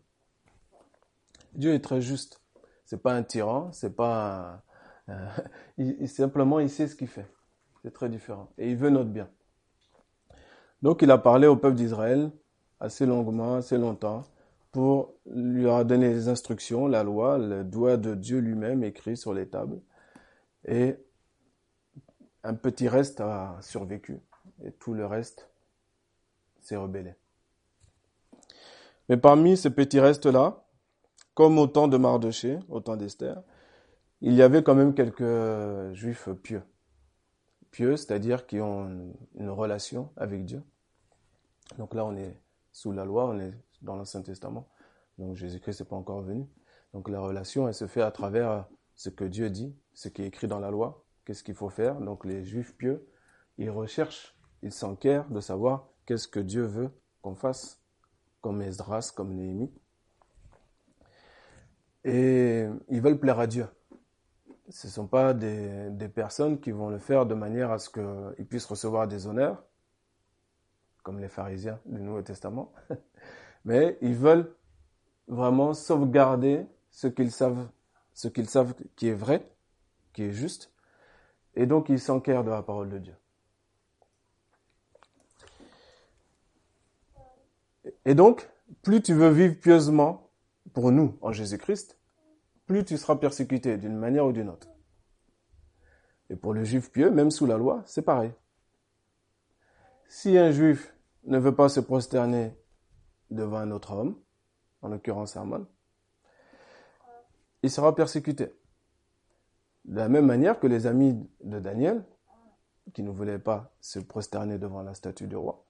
Dieu 1.55 1.75
est 1.75 1.81
très 1.81 2.01
juste. 2.01 2.41
C'est 2.85 3.03
pas 3.03 3.15
un 3.15 3.23
tyran, 3.25 3.73
c'est 3.73 3.97
pas 3.97 4.63
euh, 5.09 5.29
il, 5.79 5.97
il- 6.01 6.09
simplement 6.09 6.61
il 6.61 6.71
sait 6.71 6.87
ce 6.89 6.95
qu'il 6.95 7.09
fait. 7.09 7.27
C'est 7.83 7.93
très 7.93 8.09
différent. 8.09 8.49
Et 8.59 8.71
il 8.71 8.77
veut 8.77 8.91
notre 8.91 9.11
bien. 9.11 9.29
Donc 10.83 11.03
il 11.03 11.11
a 11.11 11.19
parlé 11.19 11.47
au 11.47 11.57
peuple 11.57 11.77
d'Israël 11.77 12.31
assez 12.81 13.07
longuement, 13.07 13.55
assez 13.57 13.79
longtemps, 13.79 14.23
pour 14.73 15.15
lui 15.27 15.65
donner 15.87 16.09
les 16.13 16.29
instructions, 16.29 16.87
la 16.87 17.03
loi, 17.03 17.39
le 17.39 17.65
doigt 17.65 17.97
de 17.97 18.15
Dieu 18.15 18.39
lui-même 18.39 18.85
écrit 18.85 19.17
sur 19.17 19.33
les 19.33 19.49
tables. 19.49 19.81
Et 20.67 20.97
un 22.45 22.55
petit 22.55 22.89
reste 22.89 23.21
a 23.21 23.59
survécu. 23.61 24.21
Et 24.65 24.73
tout 24.73 24.95
le 24.95 25.05
reste 25.07 25.51
s'est 26.61 26.77
rebellé. 26.77 27.15
Mais 29.09 29.17
parmi 29.17 29.57
ces 29.57 29.71
petits 29.71 30.01
restes-là, 30.01 30.65
comme 31.35 31.59
au 31.59 31.67
temps 31.67 31.89
de 31.89 31.97
Mardoché, 31.97 32.59
au 32.69 32.81
temps 32.81 32.97
d'Esther, 32.97 33.43
il 34.21 34.33
y 34.33 34.43
avait 34.43 34.63
quand 34.63 34.75
même 34.75 34.95
quelques 34.95 35.93
juifs 35.93 36.31
pieux. 36.43 36.63
Pieux, 37.71 37.97
c'est-à-dire 37.97 38.47
qui 38.47 38.61
ont 38.61 39.15
une, 39.35 39.51
relation 39.51 40.11
avec 40.17 40.45
Dieu. 40.45 40.63
Donc 41.79 41.95
là, 41.95 42.07
on 42.07 42.17
est 42.17 42.41
sous 42.73 42.93
la 42.93 43.05
loi, 43.05 43.27
on 43.27 43.39
est 43.39 43.53
dans 43.83 43.97
l'Ancien 43.97 44.23
Testament. 44.23 44.69
Donc 45.19 45.37
Jésus-Christ 45.37 45.81
n'est 45.81 45.87
pas 45.87 45.97
encore 45.97 46.23
venu. 46.23 46.47
Donc 46.95 47.09
la 47.11 47.21
relation, 47.21 47.69
elle 47.69 47.75
se 47.75 47.87
fait 47.87 48.03
à 48.03 48.11
travers 48.11 48.67
ce 48.95 49.11
que 49.11 49.25
Dieu 49.25 49.51
dit, 49.51 49.77
ce 49.93 50.09
qui 50.09 50.23
est 50.23 50.27
écrit 50.27 50.49
dans 50.49 50.61
la 50.61 50.71
loi, 50.71 51.05
qu'est-ce 51.27 51.45
qu'il 51.45 51.55
faut 51.55 51.69
faire? 51.69 52.01
Donc 52.01 52.25
les 52.25 52.45
juifs 52.45 52.75
pieux, 52.77 53.07
ils 53.59 53.71
recherchent, 53.71 54.39
ils 54.63 54.73
s'enquèrent 54.73 55.29
de 55.29 55.41
savoir 55.41 55.89
qu'est-ce 56.07 56.29
que 56.29 56.41
Dieu 56.41 56.63
veut 56.63 56.91
qu'on 57.21 57.35
fasse, 57.35 57.83
comme 58.47 58.63
Esdras, 58.63 59.13
comme 59.13 59.35
Néhémie. 59.35 59.73
Et 62.05 62.65
ils 62.89 63.01
veulent 63.01 63.19
plaire 63.19 63.41
à 63.41 63.49
Dieu. 63.49 63.67
Ce 64.69 64.87
ne 64.87 64.93
sont 64.93 65.09
pas 65.09 65.35
des, 65.35 66.09
personnes 66.15 66.61
qui 66.61 66.71
vont 66.71 66.89
le 66.89 66.99
faire 66.99 67.27
de 67.27 67.35
manière 67.35 67.73
à 67.73 67.81
ce 67.81 67.91
qu'ils 67.91 68.47
puissent 68.47 68.67
recevoir 68.67 69.09
des 69.09 69.27
honneurs, 69.27 69.65
comme 71.03 71.19
les 71.19 71.29
pharisiens 71.29 71.81
du 71.87 72.01
Nouveau 72.01 72.23
Testament, 72.23 72.73
mais 73.65 73.99
ils 74.01 74.15
veulent 74.15 74.55
vraiment 75.27 75.75
sauvegarder 75.75 76.67
ce 76.93 77.09
qu'ils 77.09 77.33
savent, 77.33 77.69
ce 78.15 78.29
qu'ils 78.29 78.49
savent 78.49 78.75
qui 78.95 79.09
est 79.09 79.15
vrai, 79.15 79.51
qui 80.13 80.23
est 80.23 80.33
juste, 80.33 80.73
et 81.57 81.67
donc 81.67 81.89
ils 81.89 81.99
s'enquèrent 81.99 82.45
de 82.45 82.51
la 82.51 82.63
parole 82.63 82.91
de 82.91 82.99
Dieu. 82.99 83.17
Et 88.07 88.15
donc, 88.15 88.49
plus 88.83 89.03
tu 89.03 89.15
veux 89.15 89.31
vivre 89.31 89.57
pieusement 89.61 90.31
pour 90.73 90.93
nous 90.93 91.19
en 91.23 91.33
Jésus-Christ, 91.33 91.99
plus 92.65 92.85
tu 92.85 92.97
seras 92.97 93.17
persécuté 93.17 93.79
d'une 93.79 93.97
manière 93.97 94.27
ou 94.27 94.33
d'une 94.33 94.49
autre. 94.49 94.69
Et 96.31 96.37
pour 96.37 96.55
le 96.55 96.63
juif 96.63 96.91
pieux, 96.93 97.11
même 97.11 97.33
sous 97.33 97.47
la 97.47 97.59
loi, 97.59 97.83
c'est 97.85 98.03
pareil. 98.03 98.33
Si 100.09 100.39
un 100.39 100.53
juif 100.53 100.95
ne 101.25 101.39
veut 101.39 101.55
pas 101.55 101.69
se 101.69 101.81
prosterner 101.81 102.57
devant 103.31 103.59
un 103.59 103.73
autre 103.73 103.93
homme, 103.93 104.17
en 104.83 104.89
l'occurrence 104.89 105.37
Amon, 105.37 105.67
il 107.65 107.71
sera 107.73 107.93
persécuté. 107.93 108.55
De 109.85 109.97
la 109.97 110.09
même 110.09 110.27
manière 110.27 110.61
que 110.61 110.69
les 110.69 110.87
amis 110.87 111.29
de 111.43 111.59
Daniel, 111.59 112.05
qui 112.95 113.03
ne 113.03 113.11
voulaient 113.11 113.41
pas 113.41 113.75
se 113.81 113.99
prosterner 113.99 114.59
devant 114.59 114.83
la 114.83 114.95
statue 114.95 115.27
du 115.27 115.35
roi, 115.35 115.66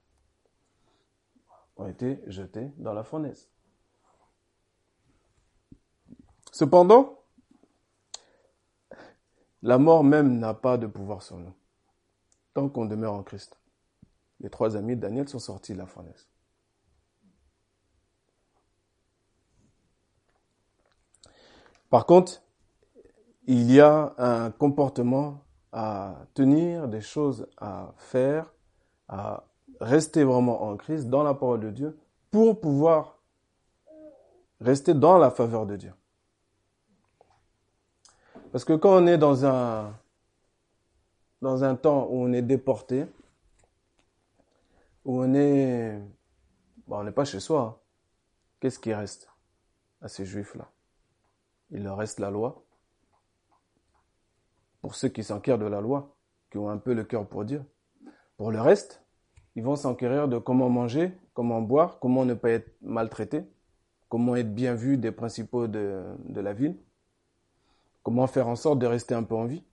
ont 1.77 1.87
été 1.87 2.21
jetés 2.27 2.71
dans 2.77 2.93
la 2.93 3.03
fournaise. 3.03 3.49
Cependant, 6.51 7.19
la 9.61 9.77
mort 9.77 10.03
même 10.03 10.39
n'a 10.39 10.53
pas 10.53 10.77
de 10.77 10.87
pouvoir 10.87 11.21
sur 11.21 11.37
nous, 11.37 11.53
tant 12.53 12.69
qu'on 12.69 12.85
demeure 12.85 13.13
en 13.13 13.23
Christ. 13.23 13.59
Les 14.39 14.49
trois 14.49 14.75
amis 14.75 14.95
de 14.95 15.01
Daniel 15.01 15.27
sont 15.27 15.39
sortis 15.39 15.73
de 15.73 15.79
la 15.79 15.87
fournaise. 15.87 16.27
Par 21.89 22.05
contre, 22.05 22.43
il 23.45 23.71
y 23.71 23.79
a 23.79 24.13
un 24.17 24.51
comportement 24.51 25.45
à 25.71 26.27
tenir, 26.33 26.87
des 26.87 27.01
choses 27.01 27.47
à 27.57 27.93
faire, 27.97 28.53
à 29.07 29.46
rester 29.79 30.23
vraiment 30.23 30.63
en 30.63 30.77
Christ, 30.77 31.05
dans 31.05 31.23
la 31.23 31.33
parole 31.33 31.59
de 31.59 31.71
Dieu, 31.71 31.97
pour 32.31 32.59
pouvoir 32.59 33.19
rester 34.59 34.93
dans 34.93 35.17
la 35.17 35.29
faveur 35.29 35.65
de 35.65 35.75
Dieu. 35.75 35.93
Parce 38.51 38.65
que 38.65 38.73
quand 38.73 39.03
on 39.03 39.07
est 39.07 39.17
dans 39.17 39.45
un, 39.45 39.93
dans 41.41 41.63
un 41.63 41.75
temps 41.75 42.07
où 42.09 42.23
on 42.23 42.33
est 42.33 42.41
déporté, 42.41 43.05
où 45.05 45.21
on 45.21 45.33
est, 45.33 46.01
bon, 46.87 46.99
on 46.99 47.03
n'est 47.03 47.11
pas 47.11 47.25
chez 47.25 47.39
soi, 47.39 47.61
hein. 47.61 47.75
qu'est-ce 48.59 48.79
qui 48.79 48.93
reste 48.93 49.29
à 50.01 50.07
ces 50.07 50.25
juifs-là? 50.25 50.69
Il 51.71 51.83
leur 51.83 51.97
reste 51.97 52.19
la 52.19 52.31
loi. 52.31 52.63
Pour 54.81 54.95
ceux 54.95 55.09
qui 55.09 55.23
s'enquèrent 55.23 55.57
de 55.57 55.65
la 55.65 55.81
loi, 55.81 56.15
qui 56.49 56.57
ont 56.57 56.69
un 56.69 56.77
peu 56.77 56.93
le 56.93 57.03
cœur 57.03 57.27
pour 57.27 57.43
Dieu. 57.43 57.63
Pour 58.37 58.51
le 58.51 58.61
reste, 58.61 59.03
ils 59.57 59.63
vont 59.63 59.75
s'enquérir 59.75 60.27
de 60.27 60.37
comment 60.37 60.69
manger, 60.69 61.11
comment 61.33 61.63
boire, 61.63 61.97
comment 61.97 62.25
ne 62.25 62.35
pas 62.35 62.51
être 62.51 62.77
maltraité, 62.79 63.43
comment 64.07 64.35
être 64.35 64.53
bien 64.53 64.75
vu 64.75 64.97
des 64.97 65.11
principaux 65.11 65.65
de, 65.65 66.15
la 66.35 66.53
ville, 66.53 66.77
comment 68.03 68.27
faire 68.27 68.47
en 68.49 68.55
sorte 68.55 68.77
de 68.77 68.85
rester 68.85 69.15
un 69.15 69.23
peu 69.23 69.33
en 69.33 69.45
vie. 69.45 69.63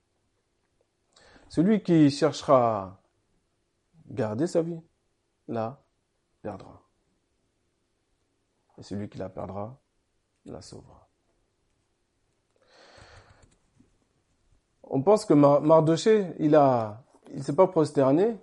Celui 1.49 1.83
qui 1.83 2.09
cherchera 2.09 2.81
à 2.81 2.99
garder 4.07 4.47
sa 4.47 4.63
vie, 4.63 4.81
la 5.47 5.79
perdra. 6.41 6.81
Et 8.79 8.81
celui 8.81 9.07
qui 9.07 9.19
la 9.19 9.29
perdra, 9.29 9.79
la 10.45 10.63
sauvera. 10.63 11.07
On 14.81 15.03
pense 15.03 15.25
que 15.25 15.35
Mardoché, 15.35 16.33
il 16.39 16.55
a, 16.55 17.03
il 17.31 17.43
s'est 17.43 17.55
pas 17.55 17.67
prosterné. 17.67 18.35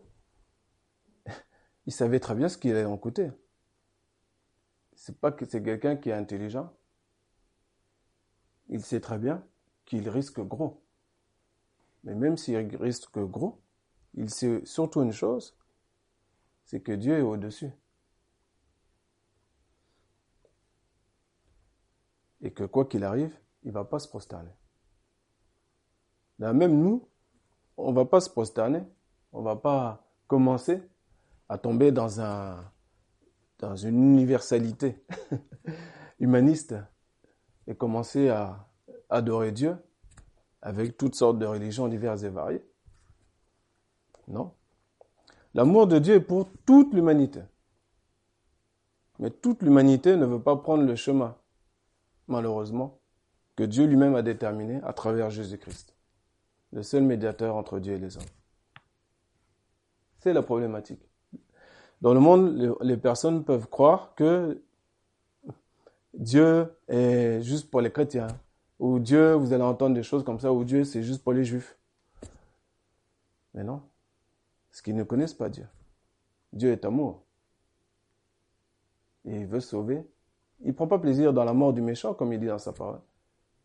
Il 1.86 1.92
savait 1.92 2.20
très 2.20 2.34
bien 2.34 2.48
ce 2.48 2.58
qu'il 2.58 2.72
allait 2.72 2.84
en 2.84 2.96
coûter. 2.96 3.30
C'est 4.94 5.18
pas 5.18 5.32
que 5.32 5.44
c'est 5.44 5.62
quelqu'un 5.62 5.96
qui 5.96 6.10
est 6.10 6.14
intelligent. 6.14 6.72
Il 8.68 8.82
sait 8.82 9.00
très 9.00 9.18
bien 9.18 9.44
qu'il 9.84 10.08
risque 10.08 10.40
gros. 10.40 10.82
Mais 12.04 12.14
même 12.14 12.36
s'il 12.36 12.56
risque 12.76 13.18
gros, 13.18 13.60
il 14.14 14.30
sait 14.30 14.64
surtout 14.64 15.02
une 15.02 15.12
chose, 15.12 15.56
c'est 16.64 16.80
que 16.80 16.92
Dieu 16.92 17.18
est 17.18 17.22
au-dessus. 17.22 17.70
Et 22.40 22.52
que 22.52 22.64
quoi 22.64 22.86
qu'il 22.86 23.04
arrive, 23.04 23.36
il 23.62 23.68
ne 23.68 23.74
va 23.74 23.84
pas 23.84 23.98
se 23.98 24.08
prosterner. 24.08 24.50
même 26.38 26.80
nous, 26.80 27.08
on 27.76 27.90
ne 27.90 27.96
va 27.96 28.04
pas 28.04 28.20
se 28.20 28.28
prosterner, 28.28 28.82
on 29.32 29.40
ne 29.40 29.44
va 29.44 29.56
pas 29.56 30.04
commencer 30.26 30.82
à 31.52 31.58
tomber 31.58 31.92
dans, 31.92 32.18
un, 32.18 32.64
dans 33.58 33.76
une 33.76 34.02
universalité 34.02 35.04
humaniste 36.18 36.74
et 37.66 37.74
commencer 37.74 38.30
à 38.30 38.70
adorer 39.10 39.52
Dieu 39.52 39.76
avec 40.62 40.96
toutes 40.96 41.14
sortes 41.14 41.38
de 41.38 41.44
religions 41.44 41.88
diverses 41.88 42.22
et 42.22 42.30
variées. 42.30 42.64
Non. 44.28 44.54
L'amour 45.52 45.88
de 45.88 45.98
Dieu 45.98 46.14
est 46.14 46.20
pour 46.20 46.48
toute 46.64 46.94
l'humanité. 46.94 47.42
Mais 49.18 49.28
toute 49.28 49.62
l'humanité 49.62 50.16
ne 50.16 50.24
veut 50.24 50.42
pas 50.42 50.56
prendre 50.56 50.84
le 50.84 50.96
chemin, 50.96 51.36
malheureusement, 52.28 52.98
que 53.56 53.64
Dieu 53.64 53.84
lui-même 53.84 54.14
a 54.14 54.22
déterminé 54.22 54.80
à 54.84 54.94
travers 54.94 55.28
Jésus-Christ, 55.28 55.94
le 56.72 56.82
seul 56.82 57.02
médiateur 57.02 57.56
entre 57.56 57.78
Dieu 57.78 57.92
et 57.92 57.98
les 57.98 58.16
hommes. 58.16 58.24
C'est 60.20 60.32
la 60.32 60.40
problématique. 60.40 61.11
Dans 62.02 62.14
le 62.14 62.20
monde, 62.20 62.76
les 62.80 62.96
personnes 62.96 63.44
peuvent 63.44 63.68
croire 63.68 64.16
que 64.16 64.60
Dieu 66.12 66.66
est 66.88 67.40
juste 67.42 67.70
pour 67.70 67.80
les 67.80 67.92
chrétiens, 67.92 68.26
ou 68.80 68.98
Dieu, 68.98 69.34
vous 69.34 69.52
allez 69.52 69.62
entendre 69.62 69.94
des 69.94 70.02
choses 70.02 70.24
comme 70.24 70.40
ça, 70.40 70.52
ou 70.52 70.64
Dieu, 70.64 70.82
c'est 70.82 71.04
juste 71.04 71.22
pour 71.22 71.32
les 71.32 71.44
juifs. 71.44 71.78
Mais 73.54 73.62
non, 73.62 73.82
parce 74.68 74.82
qu'ils 74.82 74.96
ne 74.96 75.04
connaissent 75.04 75.32
pas 75.32 75.48
Dieu. 75.48 75.68
Dieu 76.52 76.72
est 76.72 76.84
amour. 76.84 77.22
Et 79.24 79.36
il 79.36 79.46
veut 79.46 79.60
sauver. 79.60 80.04
Il 80.62 80.68
ne 80.68 80.72
prend 80.72 80.88
pas 80.88 80.98
plaisir 80.98 81.32
dans 81.32 81.44
la 81.44 81.52
mort 81.52 81.72
du 81.72 81.82
méchant, 81.82 82.14
comme 82.14 82.32
il 82.32 82.40
dit 82.40 82.46
dans 82.46 82.58
sa 82.58 82.72
parole. 82.72 83.00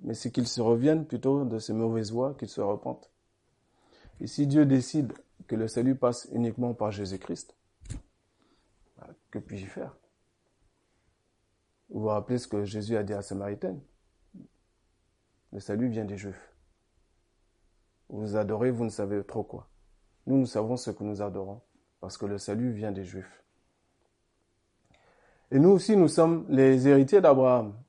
Mais 0.02 0.14
c'est 0.14 0.30
qu'il 0.30 0.48
se 0.48 0.62
revienne 0.62 1.08
plutôt 1.08 1.44
de 1.44 1.58
ses 1.58 1.74
mauvaises 1.74 2.12
voies, 2.12 2.36
qu'il 2.36 2.50
se 2.50 2.62
repente. 2.62 3.10
Et 4.22 4.28
si 4.28 4.46
Dieu 4.46 4.68
décide 4.68 5.14
que 5.48 5.56
le 5.56 5.68
salut 5.68 5.96
passe 5.96 6.28
uniquement 6.32 6.76
par 6.76 6.92
Jésus-Christ, 6.92 7.57
bah, 8.98 9.08
que 9.32 9.40
puis-je 9.40 9.66
faire? 9.66 9.96
Vous 11.90 12.02
vous 12.02 12.08
rappelez 12.08 12.38
ce 12.38 12.48
que 12.48 12.66
Jésus 12.66 12.98
a 12.98 13.04
dit 13.04 13.14
à 13.14 13.22
Samaritaine? 13.22 13.82
Le 15.52 15.60
salut 15.60 15.88
vient 15.88 16.06
des 16.06 16.18
Juifs. 16.18 16.54
Vous 18.10 18.36
adorez, 18.36 18.72
vous 18.72 18.84
ne 18.84 18.90
savez 18.90 19.24
trop 19.24 19.44
quoi. 19.44 19.70
Nous, 20.26 20.38
nous 20.38 20.46
savons 20.46 20.76
ce 20.76 20.92
que 20.92 21.04
nous 21.04 21.22
adorons, 21.22 21.62
parce 22.02 22.18
que 22.18 22.26
le 22.26 22.38
salut 22.38 22.72
vient 22.72 22.92
des 22.92 23.06
Juifs. 23.06 23.44
Et 25.52 25.60
nous 25.60 25.70
aussi, 25.70 25.96
nous 25.96 26.10
sommes 26.10 26.46
les 26.50 26.88
héritiers 26.88 27.22
d'Abraham. 27.22 27.82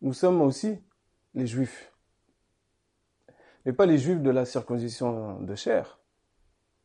Nous 0.00 0.14
sommes 0.14 0.40
aussi 0.40 0.78
les 1.34 1.46
Juifs. 1.46 1.92
Mais 3.64 3.72
pas 3.72 3.84
les 3.84 3.98
Juifs 3.98 4.22
de 4.22 4.30
la 4.30 4.46
circoncision 4.46 5.40
de 5.40 5.54
chair, 5.54 6.00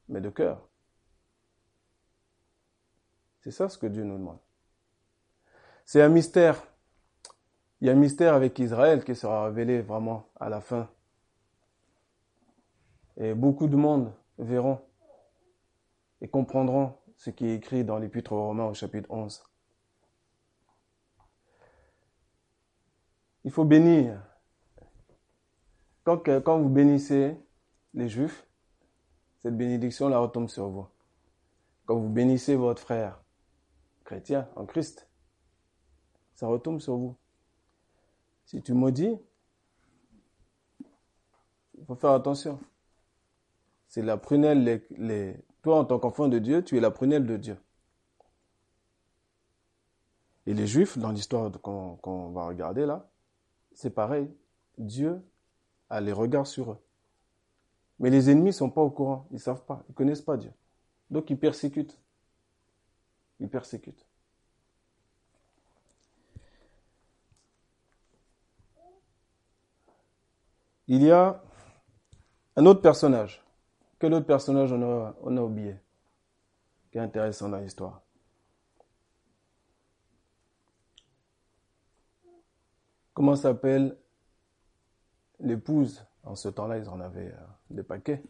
mais 0.09 0.19
de 0.19 0.29
cœur. 0.29 0.67
C'est 3.41 3.51
ça 3.51 3.69
ce 3.69 3.77
que 3.77 3.87
Dieu 3.87 4.03
nous 4.03 4.17
demande. 4.17 4.39
C'est 5.85 6.01
un 6.01 6.09
mystère 6.09 6.63
il 7.81 7.87
y 7.87 7.89
a 7.89 7.93
un 7.93 7.95
mystère 7.95 8.35
avec 8.35 8.59
Israël 8.59 9.03
qui 9.03 9.15
sera 9.15 9.45
révélé 9.45 9.81
vraiment 9.81 10.29
à 10.39 10.49
la 10.49 10.61
fin. 10.61 10.87
Et 13.17 13.33
beaucoup 13.33 13.67
de 13.67 13.75
monde 13.75 14.13
verront 14.37 14.79
et 16.21 16.27
comprendront 16.27 16.93
ce 17.17 17.31
qui 17.31 17.47
est 17.47 17.55
écrit 17.55 17.83
dans 17.83 17.97
l'Épître 17.97 18.33
aux 18.33 18.45
Romains 18.45 18.65
au 18.65 18.75
chapitre 18.75 19.09
11. 19.09 19.43
Il 23.45 23.51
faut 23.51 23.65
bénir. 23.65 24.21
Quand, 26.03 26.17
quand 26.17 26.59
vous 26.59 26.69
bénissez 26.69 27.35
les 27.95 28.09
Juifs, 28.09 28.45
cette 29.39 29.57
bénédiction 29.57 30.07
la 30.07 30.19
retombe 30.19 30.49
sur 30.49 30.69
vous. 30.69 30.87
Quand 31.87 31.95
vous 31.95 32.09
bénissez 32.09 32.55
votre 32.55 32.81
frère 32.81 33.19
en 34.55 34.65
Christ, 34.65 35.07
ça 36.35 36.47
retombe 36.47 36.79
sur 36.79 36.95
vous. 36.95 37.15
Si 38.45 38.61
tu 38.61 38.73
maudis, 38.73 39.15
il 41.77 41.85
faut 41.85 41.95
faire 41.95 42.11
attention. 42.11 42.59
C'est 43.87 44.01
la 44.01 44.17
prunelle, 44.17 44.83
toi 45.61 45.79
en 45.79 45.85
tant 45.85 45.99
qu'enfant 45.99 46.27
de 46.27 46.39
Dieu, 46.39 46.63
tu 46.63 46.77
es 46.77 46.79
la 46.79 46.91
prunelle 46.91 47.25
de 47.25 47.37
Dieu. 47.37 47.57
Et 50.45 50.53
les 50.53 50.67
Juifs, 50.67 50.97
dans 50.97 51.11
l'histoire 51.11 51.51
qu'on 51.61 52.31
va 52.31 52.45
regarder 52.45 52.85
là, 52.85 53.09
c'est 53.73 53.91
pareil. 53.91 54.29
Dieu 54.77 55.21
a 55.89 56.01
les 56.01 56.11
regards 56.11 56.47
sur 56.47 56.71
eux. 56.71 56.79
Mais 57.99 58.09
les 58.09 58.29
ennemis 58.29 58.47
ne 58.47 58.51
sont 58.51 58.69
pas 58.69 58.81
au 58.81 58.89
courant, 58.89 59.27
ils 59.29 59.35
ne 59.35 59.39
savent 59.39 59.63
pas, 59.63 59.83
ils 59.87 59.91
ne 59.91 59.95
connaissent 59.95 60.23
pas 60.23 60.37
Dieu. 60.37 60.51
Donc 61.11 61.29
ils 61.29 61.37
persécutent. 61.37 62.01
Ils 63.41 63.49
persécutent. 63.49 64.05
il 70.93 71.03
y 71.03 71.09
a 71.11 71.41
un 72.57 72.65
autre 72.65 72.81
personnage. 72.81 73.41
Quel 73.97 74.13
autre 74.13 74.25
personnage 74.25 74.73
on 74.73 74.81
a, 74.81 75.15
on 75.21 75.37
a 75.37 75.41
oublié 75.41 75.77
Qui 76.91 76.97
est 76.97 77.01
intéressant 77.01 77.47
dans 77.47 77.59
l'histoire? 77.59 78.01
Comment 83.13 83.37
s'appelle 83.37 83.97
l'épouse? 85.39 86.05
En 86.23 86.35
ce 86.35 86.49
temps-là, 86.49 86.77
ils 86.77 86.89
en 86.89 86.99
avaient 86.99 87.31
euh, 87.31 87.47
des 87.69 87.83
paquets, 87.83 88.21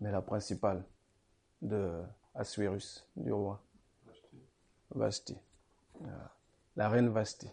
mais 0.00 0.10
la 0.10 0.22
principale 0.22 0.82
de 1.60 2.02
Assuérus, 2.34 3.06
du 3.16 3.32
roi. 3.32 3.60
Vasti. 4.94 5.36
La 6.76 6.88
reine 6.88 7.08
Vasti. 7.08 7.50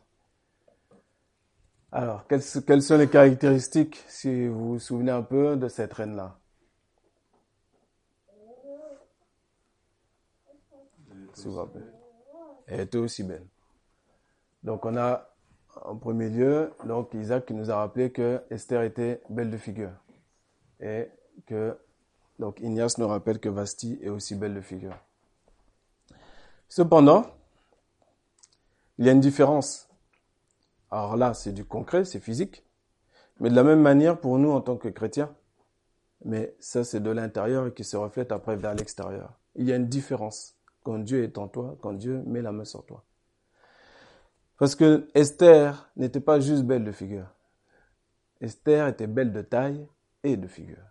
Alors, 1.92 2.28
quelles, 2.28 2.42
sont 2.82 2.98
les 2.98 3.08
caractéristiques, 3.08 4.04
si 4.08 4.48
vous 4.48 4.74
vous 4.74 4.80
souvenez 4.80 5.12
un 5.12 5.22
peu 5.22 5.56
de 5.56 5.70
cette 5.70 5.94
reine-là? 5.94 6.38
Plaît. 11.34 11.82
Elle 12.68 12.80
était 12.82 12.98
aussi 12.98 13.24
belle. 13.24 13.46
Donc, 14.64 14.86
on 14.86 14.98
a 14.98 15.30
en 15.84 15.96
premier 15.96 16.30
lieu, 16.30 16.72
donc 16.86 17.14
Isaac 17.14 17.46
qui 17.46 17.54
nous 17.54 17.70
a 17.70 17.78
rappelé 17.78 18.12
que 18.12 18.42
Esther 18.50 18.84
était 18.84 19.22
belle 19.30 19.52
de 19.52 19.58
figure. 19.58 19.92
Et 20.80 21.10
que, 21.46 21.78
donc 22.40 22.60
Ignace 22.60 22.98
nous 22.98 23.08
rappelle 23.08 23.40
que 23.40 23.50
Vasti 23.50 24.00
est 24.02 24.10
aussi 24.10 24.36
belle 24.36 24.56
de 24.56 24.62
figure. 24.62 24.98
Cependant, 26.76 27.26
il 28.98 29.06
y 29.06 29.10
a 29.10 29.14
une 29.14 29.22
différence. 29.22 29.88
Alors 30.92 31.16
là, 31.16 31.34
c'est 31.34 31.54
du 31.54 31.64
concret, 31.64 32.04
c'est 32.04 32.20
physique. 32.20 32.66
Mais 33.40 33.50
de 33.50 33.56
la 33.56 33.64
même 33.64 33.80
manière 33.80 34.20
pour 34.20 34.38
nous 34.40 34.52
en 34.52 34.60
tant 34.60 34.76
que 34.76 34.90
chrétiens, 34.90 35.34
mais 36.26 36.54
ça 36.60 36.84
c'est 36.84 37.00
de 37.00 37.10
l'intérieur 37.12 37.74
qui 37.74 37.86
se 37.86 37.96
reflète 37.96 38.34
après 38.34 38.58
vers 38.58 38.76
l'extérieur. 38.76 39.40
Il 39.56 39.64
y 39.64 39.72
a 39.72 39.78
une 39.78 39.88
différence 39.88 40.58
quand 40.84 41.00
Dieu 41.00 41.24
est 41.24 41.38
en 41.38 41.48
toi, 41.48 41.78
quand 41.80 41.94
Dieu 41.94 42.22
met 42.26 42.42
la 42.42 42.52
main 42.52 42.66
sur 42.66 42.86
toi. 42.86 43.06
Parce 44.58 44.76
que 44.76 45.08
Esther 45.14 45.90
n'était 45.96 46.20
pas 46.20 46.42
juste 46.42 46.66
belle 46.66 46.84
de 46.84 46.92
figure. 46.92 47.32
Esther 48.42 48.90
était 48.90 49.08
belle 49.08 49.32
de 49.32 49.42
taille 49.42 49.88
et 50.24 50.36
de 50.36 50.48
figure. 50.50 50.84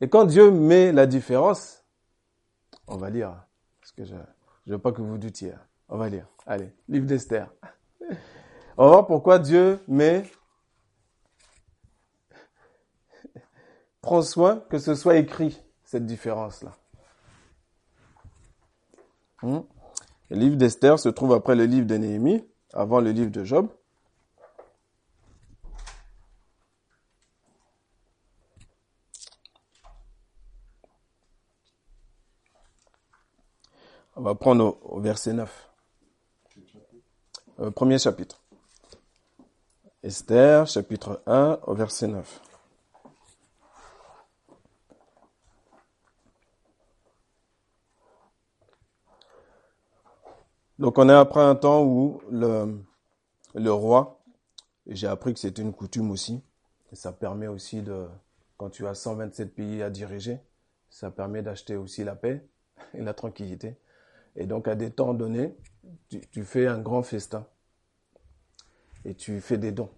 Et 0.00 0.08
quand 0.08 0.24
Dieu 0.24 0.50
met 0.50 0.92
la 0.92 1.06
différence, 1.06 1.84
on 2.86 2.96
va 2.96 3.10
lire, 3.10 3.36
je 4.04 4.14
ne 4.14 4.72
veux 4.72 4.78
pas 4.78 4.92
que 4.92 5.02
vous 5.02 5.18
doutiez, 5.18 5.52
on 5.88 5.96
va 5.96 6.08
lire. 6.08 6.26
Allez, 6.46 6.72
livre 6.88 7.06
d'Esther. 7.06 7.50
On 8.76 8.84
va 8.84 8.90
voir 8.90 9.06
pourquoi 9.06 9.38
Dieu 9.38 9.80
met, 9.88 10.24
prend 14.00 14.22
soin 14.22 14.60
que 14.70 14.78
ce 14.78 14.94
soit 14.94 15.16
écrit, 15.16 15.60
cette 15.84 16.06
différence-là. 16.06 16.72
Hmm? 19.42 19.60
Le 20.30 20.36
livre 20.36 20.56
d'Esther 20.56 20.98
se 20.98 21.08
trouve 21.08 21.32
après 21.32 21.56
le 21.56 21.64
livre 21.64 21.86
de 21.86 21.96
Néhémie, 21.96 22.44
avant 22.72 23.00
le 23.00 23.10
livre 23.10 23.30
de 23.30 23.44
Job. 23.44 23.68
On 34.20 34.22
va 34.22 34.34
prendre 34.34 34.78
au, 34.82 35.00
verset 35.00 35.32
9. 35.32 35.70
Euh, 37.60 37.70
premier 37.70 37.98
chapitre. 37.98 38.42
Esther, 40.02 40.66
chapitre 40.66 41.22
1, 41.24 41.60
au 41.66 41.74
verset 41.74 42.06
9. 42.06 42.42
Donc 50.78 50.98
on 50.98 51.08
est 51.08 51.14
après 51.14 51.40
un 51.40 51.54
temps 51.54 51.82
où 51.82 52.20
le, 52.30 52.78
le 53.54 53.72
roi, 53.72 54.20
j'ai 54.86 55.06
appris 55.06 55.32
que 55.32 55.40
c'était 55.40 55.62
une 55.62 55.72
coutume 55.72 56.10
aussi, 56.10 56.42
ça 56.92 57.10
permet 57.10 57.46
aussi 57.46 57.80
de, 57.80 58.06
quand 58.58 58.68
tu 58.68 58.86
as 58.86 58.94
127 58.94 59.54
pays 59.54 59.82
à 59.82 59.88
diriger, 59.88 60.40
ça 60.90 61.10
permet 61.10 61.40
d'acheter 61.40 61.76
aussi 61.76 62.04
la 62.04 62.16
paix 62.16 62.46
et 62.92 63.00
la 63.00 63.14
tranquillité. 63.14 63.78
Et 64.36 64.46
donc 64.46 64.68
à 64.68 64.74
des 64.74 64.90
temps 64.90 65.14
donnés, 65.14 65.54
tu, 66.08 66.44
fais 66.44 66.66
un 66.66 66.78
grand 66.78 67.02
festin 67.02 67.46
et 69.04 69.14
tu 69.14 69.40
fais 69.40 69.58
des 69.58 69.72
dons. 69.72 69.90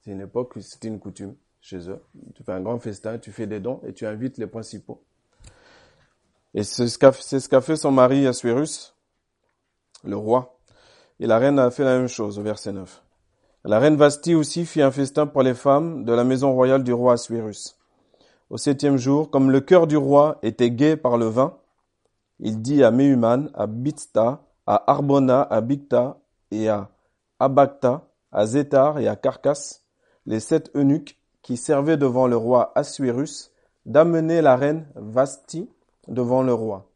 C'est 0.00 0.12
une 0.12 0.20
époque 0.20 0.54
c'était 0.60 0.88
une 0.88 0.98
coutume 0.98 1.34
chez 1.60 1.88
eux. 1.90 2.02
Tu 2.34 2.42
fais 2.42 2.52
un 2.52 2.60
grand 2.60 2.78
festin, 2.78 3.18
tu 3.18 3.32
fais 3.32 3.46
des 3.46 3.60
dons 3.60 3.80
et 3.86 3.92
tu 3.92 4.06
invites 4.06 4.38
les 4.38 4.46
principaux. 4.46 5.02
Et 6.54 6.64
c'est 6.64 6.88
ce 6.88 6.98
qu'a 7.48 7.60
fait 7.60 7.76
son 7.76 7.92
mari 7.92 8.26
Assuérus, 8.26 8.96
le 10.04 10.16
roi. 10.16 10.58
Et 11.20 11.26
la 11.26 11.38
reine 11.38 11.58
a 11.58 11.70
fait 11.70 11.84
la 11.84 11.98
même 11.98 12.08
chose 12.08 12.38
au 12.38 12.42
verset 12.42 12.72
9. 12.72 13.02
La 13.64 13.78
reine 13.78 13.96
Vasti 13.96 14.34
aussi 14.34 14.64
fit 14.64 14.80
un 14.80 14.90
festin 14.90 15.26
pour 15.26 15.42
les 15.42 15.54
femmes 15.54 16.04
de 16.04 16.12
la 16.14 16.24
maison 16.24 16.52
royale 16.52 16.82
du 16.82 16.94
roi 16.94 17.12
Assuérus. 17.12 17.76
Au 18.48 18.56
septième 18.56 18.96
jour, 18.96 19.30
comme 19.30 19.50
le 19.50 19.60
cœur 19.60 19.86
du 19.86 19.96
roi 19.96 20.38
était 20.42 20.70
gai 20.70 20.96
par 20.96 21.18
le 21.18 21.26
vin, 21.26 21.59
il 22.40 22.62
dit 22.62 22.82
à 22.82 22.90
Mehuman, 22.90 23.50
à 23.54 23.66
Bitsta, 23.66 24.42
à 24.66 24.90
Arbona, 24.90 25.42
à 25.42 25.60
Bicta 25.60 26.18
et 26.50 26.68
à 26.68 26.90
Abacta, 27.38 28.08
à 28.32 28.46
Zétar 28.46 28.98
et 28.98 29.08
à 29.08 29.16
Carcasse, 29.16 29.84
les 30.26 30.40
sept 30.40 30.70
eunuques 30.74 31.18
qui 31.42 31.56
servaient 31.56 31.96
devant 31.96 32.26
le 32.26 32.36
roi 32.36 32.72
Assuérus, 32.74 33.52
d'amener 33.86 34.42
la 34.42 34.56
reine 34.56 34.86
Vasti 34.94 35.68
devant 36.08 36.42
le 36.42 36.52
roi, 36.52 36.90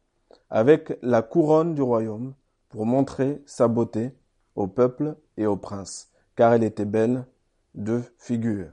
avec 0.49 0.97
la 1.01 1.21
couronne 1.21 1.75
du 1.75 1.81
royaume, 1.81 2.33
pour 2.69 2.85
montrer 2.85 3.41
sa 3.45 3.67
beauté 3.67 4.13
au 4.55 4.67
peuple 4.67 5.15
et 5.37 5.45
au 5.45 5.57
prince, 5.57 6.09
car 6.35 6.53
elle 6.53 6.63
était 6.63 6.85
belle 6.85 7.25
de 7.73 8.01
figure. 8.17 8.67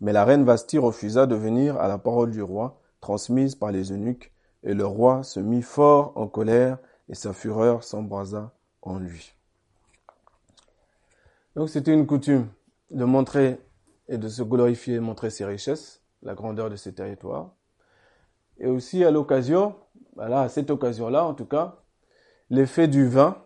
Mais 0.00 0.12
la 0.12 0.24
reine 0.24 0.44
Vasti 0.44 0.78
refusa 0.78 1.26
de 1.26 1.34
venir 1.34 1.78
à 1.78 1.88
la 1.88 1.98
parole 1.98 2.30
du 2.30 2.42
roi, 2.42 2.80
transmise 3.00 3.54
par 3.54 3.70
les 3.70 3.92
eunuques, 3.92 4.32
et 4.62 4.74
le 4.74 4.86
roi 4.86 5.22
se 5.22 5.40
mit 5.40 5.62
fort 5.62 6.12
en 6.16 6.28
colère, 6.28 6.78
et 7.08 7.14
sa 7.14 7.32
fureur 7.32 7.82
s'embrasa 7.82 8.52
en 8.82 8.98
lui. 8.98 9.34
Donc 11.56 11.68
c'était 11.68 11.92
une 11.92 12.06
coutume 12.06 12.48
de 12.90 13.04
montrer 13.04 13.60
et 14.08 14.18
de 14.18 14.28
se 14.28 14.42
glorifier, 14.42 15.00
montrer 15.00 15.30
ses 15.30 15.44
richesses, 15.44 16.02
la 16.22 16.34
grandeur 16.34 16.70
de 16.70 16.76
ses 16.76 16.94
territoires. 16.94 17.50
Et 18.58 18.66
aussi 18.66 19.04
à 19.04 19.10
l'occasion, 19.10 19.76
voilà, 20.14 20.42
à 20.42 20.48
cette 20.48 20.70
occasion-là 20.70 21.24
en 21.24 21.34
tout 21.34 21.46
cas, 21.46 21.80
l'effet 22.50 22.88
du 22.88 23.08
vin. 23.08 23.44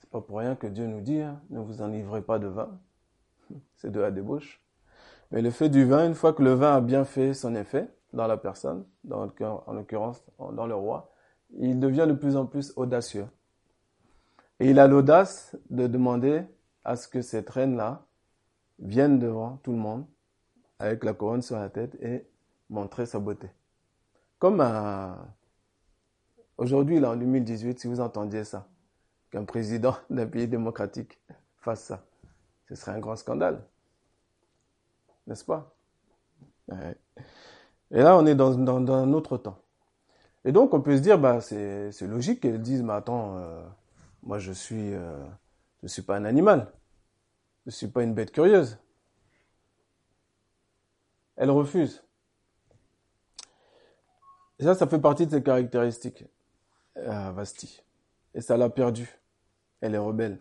C'est 0.00 0.10
pas 0.10 0.20
pour 0.20 0.38
rien 0.38 0.56
que 0.56 0.66
Dieu 0.66 0.86
nous 0.86 1.00
dit, 1.00 1.20
hein, 1.20 1.40
ne 1.50 1.60
vous 1.60 1.82
enivrez 1.82 2.22
pas 2.22 2.38
de 2.38 2.48
vin. 2.48 2.78
C'est 3.76 3.90
de 3.90 4.00
la 4.00 4.10
débauche. 4.10 4.60
Mais 5.30 5.42
l'effet 5.42 5.68
du 5.68 5.84
vin, 5.84 6.06
une 6.06 6.14
fois 6.14 6.32
que 6.32 6.42
le 6.42 6.54
vin 6.54 6.76
a 6.76 6.80
bien 6.80 7.04
fait 7.04 7.34
son 7.34 7.54
effet 7.54 7.88
dans 8.16 8.26
la 8.26 8.36
personne, 8.36 8.84
en 9.10 9.72
l'occurrence 9.72 10.24
dans 10.38 10.66
le 10.66 10.74
roi, 10.74 11.10
il 11.50 11.78
devient 11.78 12.06
de 12.08 12.14
plus 12.14 12.36
en 12.36 12.46
plus 12.46 12.72
audacieux. 12.76 13.26
Et 14.58 14.70
il 14.70 14.78
a 14.78 14.88
l'audace 14.88 15.56
de 15.70 15.86
demander 15.86 16.42
à 16.84 16.96
ce 16.96 17.06
que 17.08 17.22
cette 17.22 17.50
reine-là 17.50 18.04
vienne 18.78 19.18
devant 19.18 19.58
tout 19.58 19.72
le 19.72 19.78
monde 19.78 20.06
avec 20.78 21.04
la 21.04 21.12
couronne 21.12 21.42
sur 21.42 21.56
la 21.56 21.68
tête 21.68 21.94
et 22.02 22.26
montrer 22.68 23.06
sa 23.06 23.18
beauté. 23.18 23.48
Comme 24.38 24.60
un, 24.60 25.16
Aujourd'hui, 26.58 27.00
là, 27.00 27.10
en 27.10 27.16
2018, 27.16 27.80
si 27.80 27.86
vous 27.86 28.00
entendiez 28.00 28.44
ça, 28.44 28.66
qu'un 29.30 29.44
président 29.44 29.94
d'un 30.10 30.26
pays 30.26 30.48
démocratique 30.48 31.18
fasse 31.58 31.84
ça, 31.84 32.06
ce 32.68 32.74
serait 32.74 32.92
un 32.92 32.98
grand 32.98 33.16
scandale. 33.16 33.62
N'est-ce 35.26 35.44
pas? 35.44 35.74
Et 37.90 38.02
là, 38.02 38.16
on 38.16 38.26
est 38.26 38.34
dans, 38.34 38.58
un 38.58 39.12
autre 39.12 39.36
temps. 39.36 39.58
Et 40.44 40.52
donc, 40.52 40.74
on 40.74 40.80
peut 40.80 40.96
se 40.96 41.02
dire, 41.02 41.18
bah, 41.18 41.40
c'est 41.40 41.90
logique 42.02 42.40
qu'elle 42.40 42.60
dise, 42.60 42.82
mais 42.82 42.92
attends, 42.92 43.36
euh, 43.38 43.62
moi, 44.22 44.38
je 44.38 44.52
suis, 44.52 44.94
euh, 44.94 45.24
je 45.82 45.88
suis 45.88 46.02
pas 46.02 46.16
un 46.16 46.24
animal. 46.24 46.72
Je 47.66 47.70
suis 47.70 47.88
pas 47.88 48.02
une 48.02 48.14
bête 48.14 48.32
curieuse. 48.32 48.78
Elle 51.36 51.50
refuse. 51.50 52.02
Et 54.58 54.64
ça, 54.64 54.74
ça 54.74 54.86
fait 54.86 55.00
partie 55.00 55.26
de 55.26 55.32
ses 55.32 55.42
caractéristiques. 55.42 56.24
Vasti. 56.94 57.82
Et 58.34 58.40
ça 58.40 58.56
l'a 58.56 58.70
perdue. 58.70 59.20
Elle 59.80 59.94
est 59.94 59.98
rebelle. 59.98 60.38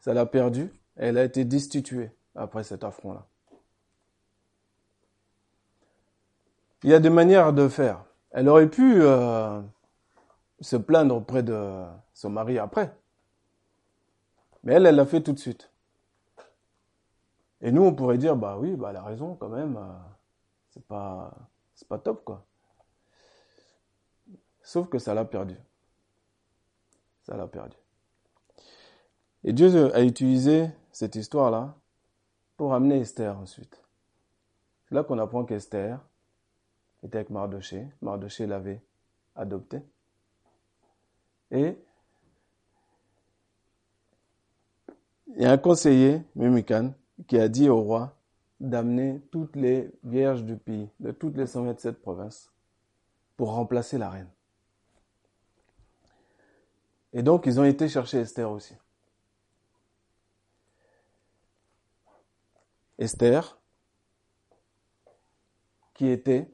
Ça 0.00 0.12
l'a 0.12 0.26
perdue. 0.26 0.70
Elle 0.96 1.16
a 1.16 1.24
été 1.24 1.44
destituée 1.44 2.10
après 2.34 2.62
cet 2.62 2.84
affront-là. 2.84 3.26
Il 6.84 6.90
y 6.90 6.94
a 6.94 7.00
des 7.00 7.08
manières 7.08 7.54
de 7.54 7.66
faire. 7.66 8.04
Elle 8.30 8.46
aurait 8.46 8.68
pu 8.68 9.00
euh, 9.00 9.62
se 10.60 10.76
plaindre 10.76 11.16
auprès 11.16 11.42
de 11.42 11.82
son 12.12 12.28
mari 12.28 12.58
après. 12.58 12.94
Mais 14.62 14.74
elle, 14.74 14.84
elle 14.84 14.96
l'a 14.96 15.06
fait 15.06 15.22
tout 15.22 15.32
de 15.32 15.38
suite. 15.38 15.70
Et 17.62 17.72
nous, 17.72 17.82
on 17.82 17.94
pourrait 17.94 18.18
dire, 18.18 18.36
bah 18.36 18.58
oui, 18.58 18.76
bah 18.76 18.88
elle 18.90 18.96
a 18.96 19.02
raison 19.02 19.34
quand 19.34 19.48
même. 19.48 19.78
Euh, 19.78 19.94
c'est 20.72 20.84
pas, 20.86 21.32
c'est 21.74 21.88
pas 21.88 21.98
top 21.98 22.22
quoi. 22.22 22.44
Sauf 24.60 24.90
que 24.90 24.98
ça 24.98 25.14
l'a 25.14 25.24
perdu. 25.24 25.56
Ça 27.22 27.34
l'a 27.34 27.46
perdu. 27.46 27.78
Et 29.42 29.54
Dieu 29.54 29.94
a 29.94 30.02
utilisé 30.02 30.68
cette 30.92 31.16
histoire-là 31.16 31.74
pour 32.58 32.74
amener 32.74 33.00
Esther 33.00 33.38
ensuite. 33.38 33.82
C'est 34.86 34.94
là 34.94 35.02
qu'on 35.02 35.18
apprend 35.18 35.46
qu'Esther 35.46 35.98
était 37.04 37.18
avec 37.18 37.30
Mardoché. 37.30 37.86
Mardoché 38.02 38.46
l'avait 38.46 38.82
adopté. 39.36 39.80
Et 41.50 41.78
il 45.36 45.42
y 45.42 45.44
a 45.44 45.52
un 45.52 45.58
conseiller, 45.58 46.22
Mimikan, 46.34 46.92
qui 47.26 47.38
a 47.38 47.48
dit 47.48 47.68
au 47.68 47.80
roi 47.80 48.16
d'amener 48.60 49.20
toutes 49.30 49.56
les 49.56 49.90
vierges 50.02 50.44
du 50.44 50.56
pays, 50.56 50.88
de 51.00 51.10
toutes 51.10 51.36
les 51.36 51.46
127 51.46 52.00
provinces, 52.00 52.50
pour 53.36 53.52
remplacer 53.52 53.98
la 53.98 54.10
reine. 54.10 54.30
Et 57.12 57.22
donc, 57.22 57.46
ils 57.46 57.60
ont 57.60 57.64
été 57.64 57.88
chercher 57.88 58.18
Esther 58.18 58.50
aussi. 58.50 58.74
Esther, 62.98 63.58
qui 65.94 66.08
était, 66.08 66.48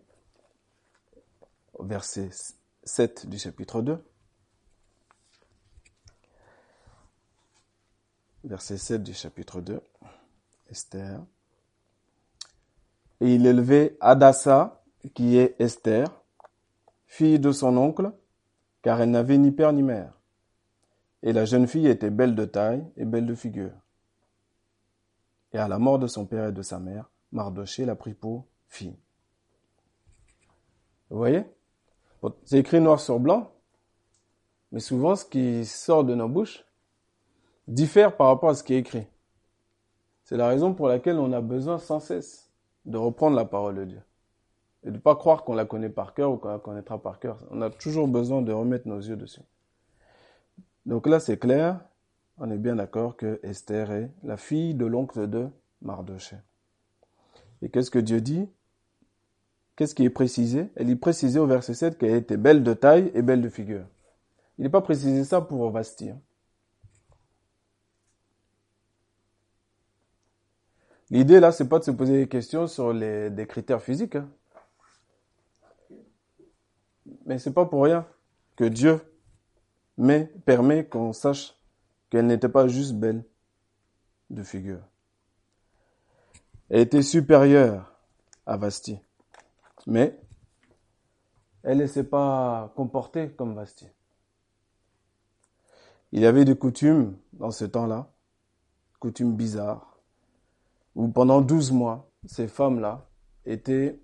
verset 1.82 2.30
7 2.84 3.28
du 3.28 3.38
chapitre 3.38 3.82
2, 3.82 4.02
verset 8.44 8.78
7 8.78 9.02
du 9.02 9.14
chapitre 9.14 9.60
2, 9.60 9.80
Esther. 10.70 11.20
Et 13.20 13.34
il 13.34 13.46
élevait 13.46 13.96
Adassa, 14.00 14.82
qui 15.14 15.36
est 15.36 15.56
Esther, 15.60 16.08
fille 17.06 17.38
de 17.38 17.52
son 17.52 17.76
oncle, 17.76 18.12
car 18.82 19.00
elle 19.00 19.10
n'avait 19.10 19.38
ni 19.38 19.50
père 19.50 19.72
ni 19.72 19.82
mère. 19.82 20.14
Et 21.22 21.32
la 21.32 21.44
jeune 21.44 21.66
fille 21.66 21.86
était 21.86 22.10
belle 22.10 22.34
de 22.34 22.46
taille 22.46 22.84
et 22.96 23.04
belle 23.04 23.26
de 23.26 23.34
figure. 23.34 23.72
Et 25.52 25.58
à 25.58 25.68
la 25.68 25.78
mort 25.78 25.98
de 25.98 26.06
son 26.06 26.24
père 26.24 26.48
et 26.48 26.52
de 26.52 26.62
sa 26.62 26.78
mère, 26.78 27.10
Mardoché 27.32 27.84
la 27.84 27.94
prit 27.94 28.14
pour 28.14 28.46
fille. 28.68 28.96
Vous 31.10 31.18
voyez? 31.18 31.44
C'est 32.44 32.59
écrit 32.59 32.80
noir 32.80 33.00
sur 33.00 33.18
blanc, 33.18 33.52
mais 34.72 34.80
souvent 34.80 35.16
ce 35.16 35.24
qui 35.24 35.64
sort 35.64 36.04
de 36.04 36.14
nos 36.14 36.28
bouches 36.28 36.64
diffère 37.66 38.16
par 38.16 38.28
rapport 38.28 38.50
à 38.50 38.54
ce 38.54 38.62
qui 38.62 38.74
est 38.74 38.78
écrit. 38.78 39.06
C'est 40.24 40.37
la 40.37 40.48
raison 40.48 40.74
pour 40.74 40.88
laquelle 40.88 41.18
on 41.18 41.33
a 41.33 41.40
besoin 41.40 41.78
sans 41.78 42.00
cesse 42.00 42.50
de 42.85 42.98
reprendre 42.98 43.37
la 43.37 43.44
parole 43.44 43.76
de 43.76 43.85
Dieu. 43.85 44.02
Et 44.83 44.88
de 44.88 44.94
ne 44.94 44.98
pas 44.98 45.16
croire 45.16 45.44
qu'on 45.44 45.54
la 45.54 45.64
connaît 45.64 45.88
par 45.88 46.14
cœur 46.14 46.33
ou 46.33 46.37
qu'on 46.37 46.48
la 46.48 46.59
connaîtra 46.59 47.00
par 47.00 47.18
cœur. 47.18 47.38
On 47.50 47.61
a 47.62 47.70
toujours 47.70 48.09
besoin 48.09 48.42
de 48.42 48.52
remettre 48.52 48.88
nos 48.88 48.98
yeux 48.98 49.16
dessus. 49.16 49.42
Donc 50.87 51.06
là, 51.06 51.20
c'est 51.20 51.37
clair, 51.38 51.80
on 52.38 52.50
est 52.50 52.59
bien 52.59 52.76
d'accord 52.76 53.16
que 53.16 53.38
Esther 53.42 53.90
est 53.90 54.11
la 54.22 54.37
fille 54.37 54.74
de 54.74 54.87
l'oncle 54.87 55.28
de 55.28 55.48
Mardoché. 55.83 56.37
Et 57.61 57.68
qu'est-ce 57.68 57.90
que 57.90 57.98
Dieu 57.98 58.20
dit? 58.20 58.48
Qu'est-ce 59.80 59.94
qui 59.94 60.04
est 60.04 60.10
précisé? 60.10 60.68
Elle 60.76 60.90
est 60.90 60.94
précisée 60.94 61.38
au 61.38 61.46
verset 61.46 61.72
7 61.72 61.96
qu'elle 61.96 62.14
était 62.16 62.36
belle 62.36 62.62
de 62.62 62.74
taille 62.74 63.10
et 63.14 63.22
belle 63.22 63.40
de 63.40 63.48
figure. 63.48 63.86
Il 64.58 64.64
n'est 64.64 64.68
pas 64.68 64.82
précisé 64.82 65.24
ça 65.24 65.40
pour 65.40 65.70
Vasti. 65.70 66.10
Hein. 66.10 66.20
L'idée 71.08 71.40
là, 71.40 71.50
c'est 71.50 71.66
pas 71.66 71.78
de 71.78 71.84
se 71.84 71.92
poser 71.92 72.18
des 72.18 72.28
questions 72.28 72.66
sur 72.66 72.92
des 72.92 73.46
critères 73.48 73.80
physiques. 73.80 74.16
Hein. 74.16 74.28
Mais 77.24 77.38
c'est 77.38 77.54
pas 77.54 77.64
pour 77.64 77.84
rien 77.84 78.06
que 78.56 78.64
Dieu 78.64 79.00
met, 79.96 80.30
permet 80.44 80.84
qu'on 80.84 81.14
sache 81.14 81.56
qu'elle 82.10 82.26
n'était 82.26 82.50
pas 82.50 82.68
juste 82.68 82.96
belle 82.96 83.24
de 84.28 84.42
figure. 84.42 84.82
Elle 86.68 86.80
était 86.80 87.00
supérieure 87.00 87.90
à 88.44 88.58
Vasti. 88.58 88.98
Mais 89.86 90.20
elle 91.62 91.78
ne 91.78 91.86
s'est 91.86 92.04
pas 92.04 92.72
comportée 92.76 93.30
comme 93.30 93.54
Vasti. 93.54 93.86
Il 96.12 96.20
y 96.20 96.26
avait 96.26 96.44
des 96.44 96.56
coutumes 96.56 97.16
dans 97.32 97.50
ce 97.50 97.64
temps-là, 97.64 98.10
coutumes 98.98 99.36
bizarres, 99.36 99.98
où 100.96 101.08
pendant 101.08 101.40
12 101.40 101.72
mois, 101.72 102.10
ces 102.26 102.48
femmes-là 102.48 103.06
étaient 103.46 104.00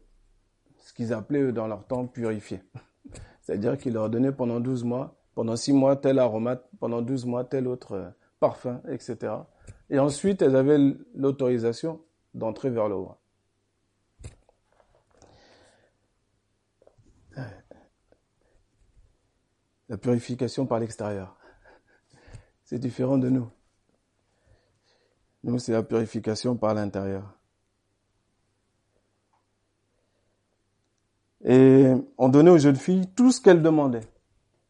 ce 0.78 0.92
qu'ils 0.92 1.12
appelaient 1.12 1.52
dans 1.52 1.66
leur 1.66 1.84
temps 1.86 2.06
purifiées. 2.06 2.62
C'est-à-dire 3.40 3.76
qu'ils 3.76 3.94
leur 3.94 4.08
donnaient 4.08 4.32
pendant 4.32 4.60
12 4.60 4.84
mois, 4.84 5.16
pendant 5.34 5.56
6 5.56 5.72
mois 5.72 5.96
tel 5.96 6.18
aromate, 6.18 6.64
pendant 6.78 7.02
12 7.02 7.26
mois 7.26 7.44
tel 7.44 7.66
autre 7.66 7.92
euh, 7.92 8.08
parfum, 8.38 8.80
etc. 8.88 9.32
Et 9.90 9.98
ensuite, 9.98 10.42
elles 10.42 10.56
avaient 10.56 10.78
l'autorisation 11.14 12.00
d'entrer 12.34 12.70
vers 12.70 12.88
le 12.88 12.94
roi. 12.94 13.20
La 19.88 19.96
purification 19.96 20.66
par 20.66 20.81
l'extérieur. 20.81 21.37
C'est 22.64 22.79
différent 22.79 23.18
de 23.18 23.29
nous. 23.29 23.49
Nous, 25.44 25.59
c'est 25.61 25.72
la 25.72 25.85
purification 25.85 26.57
par 26.57 26.75
l'intérieur. 26.75 27.33
Et 31.44 31.92
on 32.18 32.29
donnait 32.29 32.51
aux 32.51 32.59
jeunes 32.59 32.77
filles 32.77 33.07
tout 33.14 33.31
ce 33.31 33.40
qu'elles 33.40 33.62
demandaient. 33.62 34.09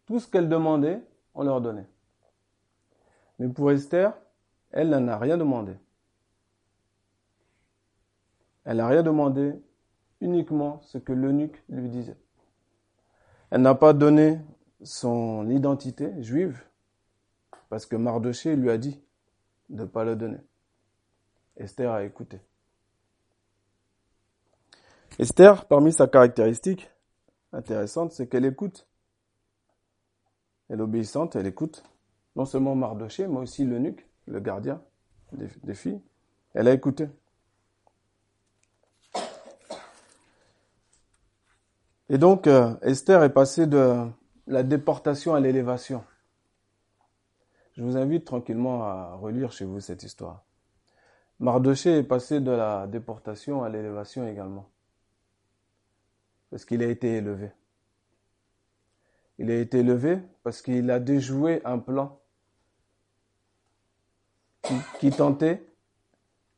Tout 0.05 0.21
ce 0.21 0.29
qu'elles 0.29 0.49
demandaient, 0.49 1.01
on 1.35 1.43
leur 1.45 1.63
donnait. 1.63 1.89
Mais 3.39 3.49
pour 3.49 3.71
Esther, 3.71 4.13
elle 4.71 4.91
n'en 4.91 5.09
a 5.09 5.17
rien 5.17 5.39
demandé. 5.39 5.73
Elle 8.65 8.79
n'a 8.79 8.89
rien 8.89 9.03
demandé, 9.03 9.55
uniquement 10.21 10.81
ce 10.83 10.99
que 10.99 11.13
l'eunuque 11.13 11.63
lui 11.69 11.89
disait. 11.89 12.17
Elle 13.51 13.63
n'a 13.63 13.75
pas 13.75 13.93
donné 13.95 14.41
son 14.87 15.51
identité 15.51 16.12
juive, 16.22 16.62
parce 17.68 17.87
que 17.87 17.96
Mardoché 17.96 18.55
lui 18.55 18.70
a 18.70 18.79
dit 18.79 19.03
de 19.68 19.83
ne 19.83 19.87
pas 19.87 20.05
le 20.05 20.14
donner. 20.14 20.38
Esther 21.57 21.90
a 21.90 22.05
écouté. 22.05 22.40
Esther, 25.18 25.66
parmi 25.66 25.92
sa 25.92 26.07
caractéristique 26.07 26.90
intéressante, 27.53 28.12
c'est 28.12 28.29
qu'elle 28.29 28.44
écoute. 28.44 28.87
Elle 30.68 30.81
est 30.81 30.83
obéissante, 30.83 31.37
elle 31.37 31.46
écoute. 31.46 31.83
Non 32.37 32.44
seulement 32.44 32.75
Mardoché, 32.75 33.27
mais 33.27 33.38
aussi 33.38 33.64
l'eunuque, 33.64 34.07
le 34.27 34.40
gardien 34.40 34.83
des, 35.33 35.75
filles. 35.75 36.01
Elle 36.55 36.68
a 36.68 36.72
écouté. 36.72 37.09
Et 42.09 42.18
donc, 42.18 42.46
euh, 42.46 42.77
Esther 42.83 43.25
est 43.25 43.33
passée 43.33 43.66
de 43.66 44.07
la 44.47 44.63
déportation 44.63 45.35
à 45.35 45.41
l'élévation. 45.41 46.05
Je 47.77 47.83
vous 47.83 47.97
invite 47.97 48.25
tranquillement 48.25 48.85
à 48.85 49.15
relire 49.17 49.53
chez 49.53 49.65
vous 49.65 49.81
cette 49.81 50.03
histoire. 50.03 50.45
Mardoché 51.39 51.99
est 51.99 52.03
passé 52.03 52.41
de 52.41 52.51
la 52.51 52.87
déportation 52.87 53.63
à 53.63 53.69
l'élévation 53.69 54.27
également. 54.27 54.71
Parce 56.51 56.65
qu'il 56.65 56.83
a 56.83 56.87
été 56.87 57.17
élevé. 57.17 57.51
Il 59.39 59.51
a 59.51 59.57
été 59.57 59.81
élevé 59.81 60.19
parce 60.43 60.63
qu'il 60.63 60.91
a 60.91 60.99
déjoué 60.99 61.61
un 61.67 61.79
plan 61.79 62.19
qui, 64.99 65.11
tentait 65.11 65.67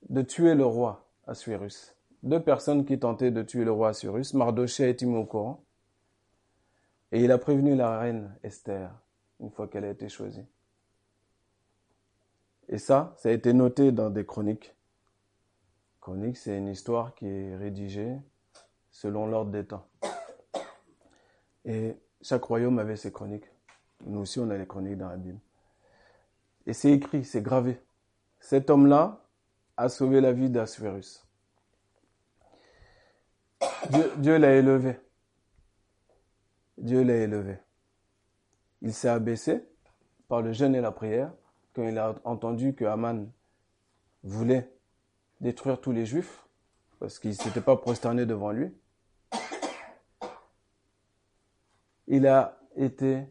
de 0.09 0.23
tuer 0.23 0.55
le 0.55 0.65
roi 0.65 1.11
Assuérus. 1.27 1.97
Deux 2.23 2.41
personnes 2.41 2.85
qui 2.85 2.99
tentaient 2.99 3.33
de 3.33 3.43
tuer 3.43 3.65
le 3.65 3.73
roi 3.73 3.89
Assuérus. 3.89 4.35
Mardoché 4.35 4.97
au 5.03 5.25
courant? 5.25 5.65
Et 7.13 7.23
il 7.23 7.33
a 7.33 7.39
prévenu 7.39 7.75
la 7.75 7.99
reine 7.99 8.37
Esther 8.43 8.91
une 9.41 9.51
fois 9.51 9.69
qu'elle 9.69 9.85
a 9.85 9.91
été 9.91 10.09
choisie. 10.09 10.45
Et 12.69 12.79
ça, 12.79 13.15
ça 13.17 13.31
a 13.31 13.33
été 13.33 13.53
noté 13.53 13.93
dans 13.93 14.11
des 14.11 14.27
chroniques. 14.27 14.75
Chronique, 16.01 16.37
c'est 16.37 16.57
une 16.57 16.69
histoire 16.69 17.15
qui 17.15 17.27
est 17.27 17.57
rédigée 17.57 18.17
selon 18.91 19.27
l'ordre 19.27 19.51
des 19.51 19.65
temps. 19.65 19.87
Et 21.65 21.97
chaque 22.21 22.45
royaume 22.45 22.79
avait 22.79 22.97
ses 22.97 23.13
chroniques. 23.13 23.49
Nous 24.05 24.21
aussi, 24.21 24.39
on 24.39 24.51
a 24.51 24.57
les 24.57 24.67
chroniques 24.67 24.99
dans 24.99 25.09
la 25.09 25.17
Bible. 25.17 25.39
Et 26.67 26.73
c'est 26.73 26.93
écrit, 26.93 27.25
c'est 27.25 27.43
gravé. 27.43 27.81
Cet 28.41 28.71
homme-là 28.71 29.25
a 29.77 29.89
sauvé 29.89 30.21
la 30.21 30.33
vie 30.33 30.51
d'Assuérus. 30.51 31.27
Dieu, 33.91 34.13
Dieu 34.19 34.37
l'a 34.37 34.55
élevé. 34.55 34.99
Dieu 36.79 37.03
l'a 37.03 37.17
élevé. 37.17 37.59
Il 38.83 38.93
s'est 38.93 39.09
abaissé 39.09 39.65
par 40.29 40.43
le 40.43 40.53
jeûne 40.53 40.75
et 40.75 40.81
la 40.81 40.93
prière 40.93 41.33
quand 41.75 41.87
il 41.87 41.99
a 41.99 42.15
entendu 42.25 42.75
que 42.75 42.85
Aman 42.85 43.31
voulait 44.23 44.73
détruire 45.41 45.81
tous 45.81 45.93
les 45.93 46.07
juifs 46.07 46.47
parce 46.99 47.19
qu'ils 47.19 47.31
ne 47.31 47.37
s'étaient 47.37 47.61
pas 47.61 47.77
prosternés 47.77 48.27
devant 48.27 48.51
lui. 48.51 48.73
Il 52.07 52.27
a 52.27 52.59
été 52.77 53.27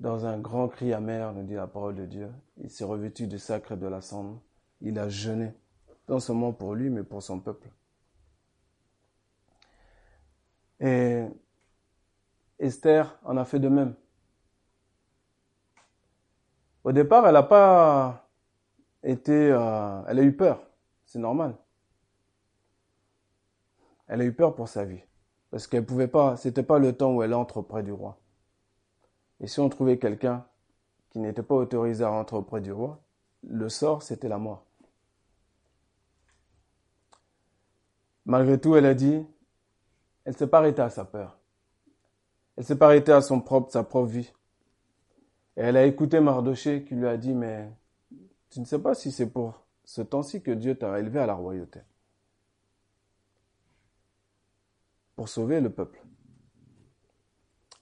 dans 0.00 0.26
un 0.26 0.38
grand 0.38 0.68
cri 0.68 0.92
amer, 0.92 1.32
nous 1.32 1.42
dit 1.42 1.54
la 1.54 1.66
parole 1.66 1.94
de 1.94 2.06
Dieu. 2.06 2.30
Il 2.58 2.70
s'est 2.70 2.84
revêtu 2.84 3.26
du 3.26 3.38
sacre 3.38 3.72
et 3.72 3.76
de 3.76 3.86
la 3.86 4.00
cendre. 4.00 4.42
Il 4.80 4.98
a 4.98 5.08
jeûné, 5.08 5.52
non 6.08 6.20
seulement 6.20 6.52
pour 6.52 6.74
lui, 6.74 6.90
mais 6.90 7.02
pour 7.02 7.22
son 7.22 7.40
peuple. 7.40 7.68
Et 10.80 11.24
Esther 12.58 13.18
en 13.24 13.36
a 13.36 13.44
fait 13.44 13.58
de 13.58 13.68
même. 13.68 13.94
Au 16.84 16.92
départ, 16.92 17.26
elle 17.26 17.34
n'a 17.34 17.42
pas 17.42 18.28
était, 19.02 19.50
euh, 19.52 20.02
elle 20.06 20.18
a 20.18 20.22
eu 20.22 20.36
peur, 20.36 20.62
c'est 21.06 21.18
normal. 21.18 21.56
Elle 24.06 24.22
a 24.22 24.24
eu 24.24 24.32
peur 24.32 24.54
pour 24.54 24.68
sa 24.68 24.84
vie, 24.84 25.02
parce 25.50 25.66
qu'elle 25.66 25.84
pouvait 25.84 26.08
pas, 26.08 26.36
c'était 26.36 26.62
pas 26.62 26.78
le 26.78 26.96
temps 26.96 27.14
où 27.14 27.22
elle 27.22 27.34
entre 27.34 27.58
auprès 27.58 27.82
du 27.82 27.92
roi. 27.92 28.18
Et 29.40 29.46
si 29.46 29.60
on 29.60 29.68
trouvait 29.68 29.98
quelqu'un 29.98 30.44
qui 31.10 31.18
n'était 31.20 31.42
pas 31.42 31.54
autorisé 31.54 32.04
à 32.04 32.08
rentrer 32.08 32.36
auprès 32.36 32.60
du 32.60 32.72
roi, 32.72 33.00
le 33.42 33.68
sort, 33.68 34.02
c'était 34.02 34.28
la 34.28 34.38
mort. 34.38 34.64
Malgré 38.26 38.60
tout, 38.60 38.76
elle 38.76 38.86
a 38.86 38.94
dit, 38.94 39.24
elle 40.24 40.36
s'est 40.36 40.48
pas 40.48 40.58
arrêtée 40.58 40.82
à 40.82 40.90
sa 40.90 41.04
peur. 41.04 41.37
Elle 42.58 42.64
s'est 42.64 42.76
pas 42.76 42.90
à 42.90 43.22
son 43.22 43.40
propre, 43.40 43.70
sa 43.70 43.84
propre 43.84 44.08
vie. 44.08 44.32
Et 45.56 45.60
elle 45.60 45.76
a 45.76 45.86
écouté 45.86 46.18
Mardoché 46.18 46.82
qui 46.82 46.96
lui 46.96 47.06
a 47.06 47.16
dit, 47.16 47.32
mais 47.32 47.70
tu 48.50 48.58
ne 48.58 48.64
sais 48.64 48.80
pas 48.80 48.96
si 48.96 49.12
c'est 49.12 49.30
pour 49.30 49.64
ce 49.84 50.02
temps-ci 50.02 50.42
que 50.42 50.50
Dieu 50.50 50.74
t'a 50.76 50.98
élevé 50.98 51.20
à 51.20 51.26
la 51.26 51.34
royauté. 51.34 51.78
Pour 55.14 55.28
sauver 55.28 55.60
le 55.60 55.70
peuple. 55.70 56.02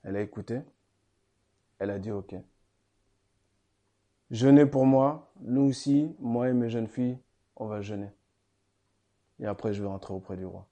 Elle 0.02 0.16
a 0.16 0.20
écouté. 0.20 0.60
Elle 1.78 1.88
a 1.88 1.98
dit, 1.98 2.10
OK. 2.10 2.34
Jeûnez 4.30 4.66
pour 4.66 4.84
moi. 4.84 5.32
Nous 5.40 5.62
aussi, 5.62 6.14
moi 6.18 6.50
et 6.50 6.52
mes 6.52 6.68
jeunes 6.68 6.88
filles, 6.88 7.18
on 7.56 7.64
va 7.64 7.80
jeûner. 7.80 8.10
Et 9.40 9.46
après, 9.46 9.72
je 9.72 9.80
vais 9.80 9.88
rentrer 9.88 10.12
auprès 10.12 10.36
du 10.36 10.44
roi. 10.44 10.68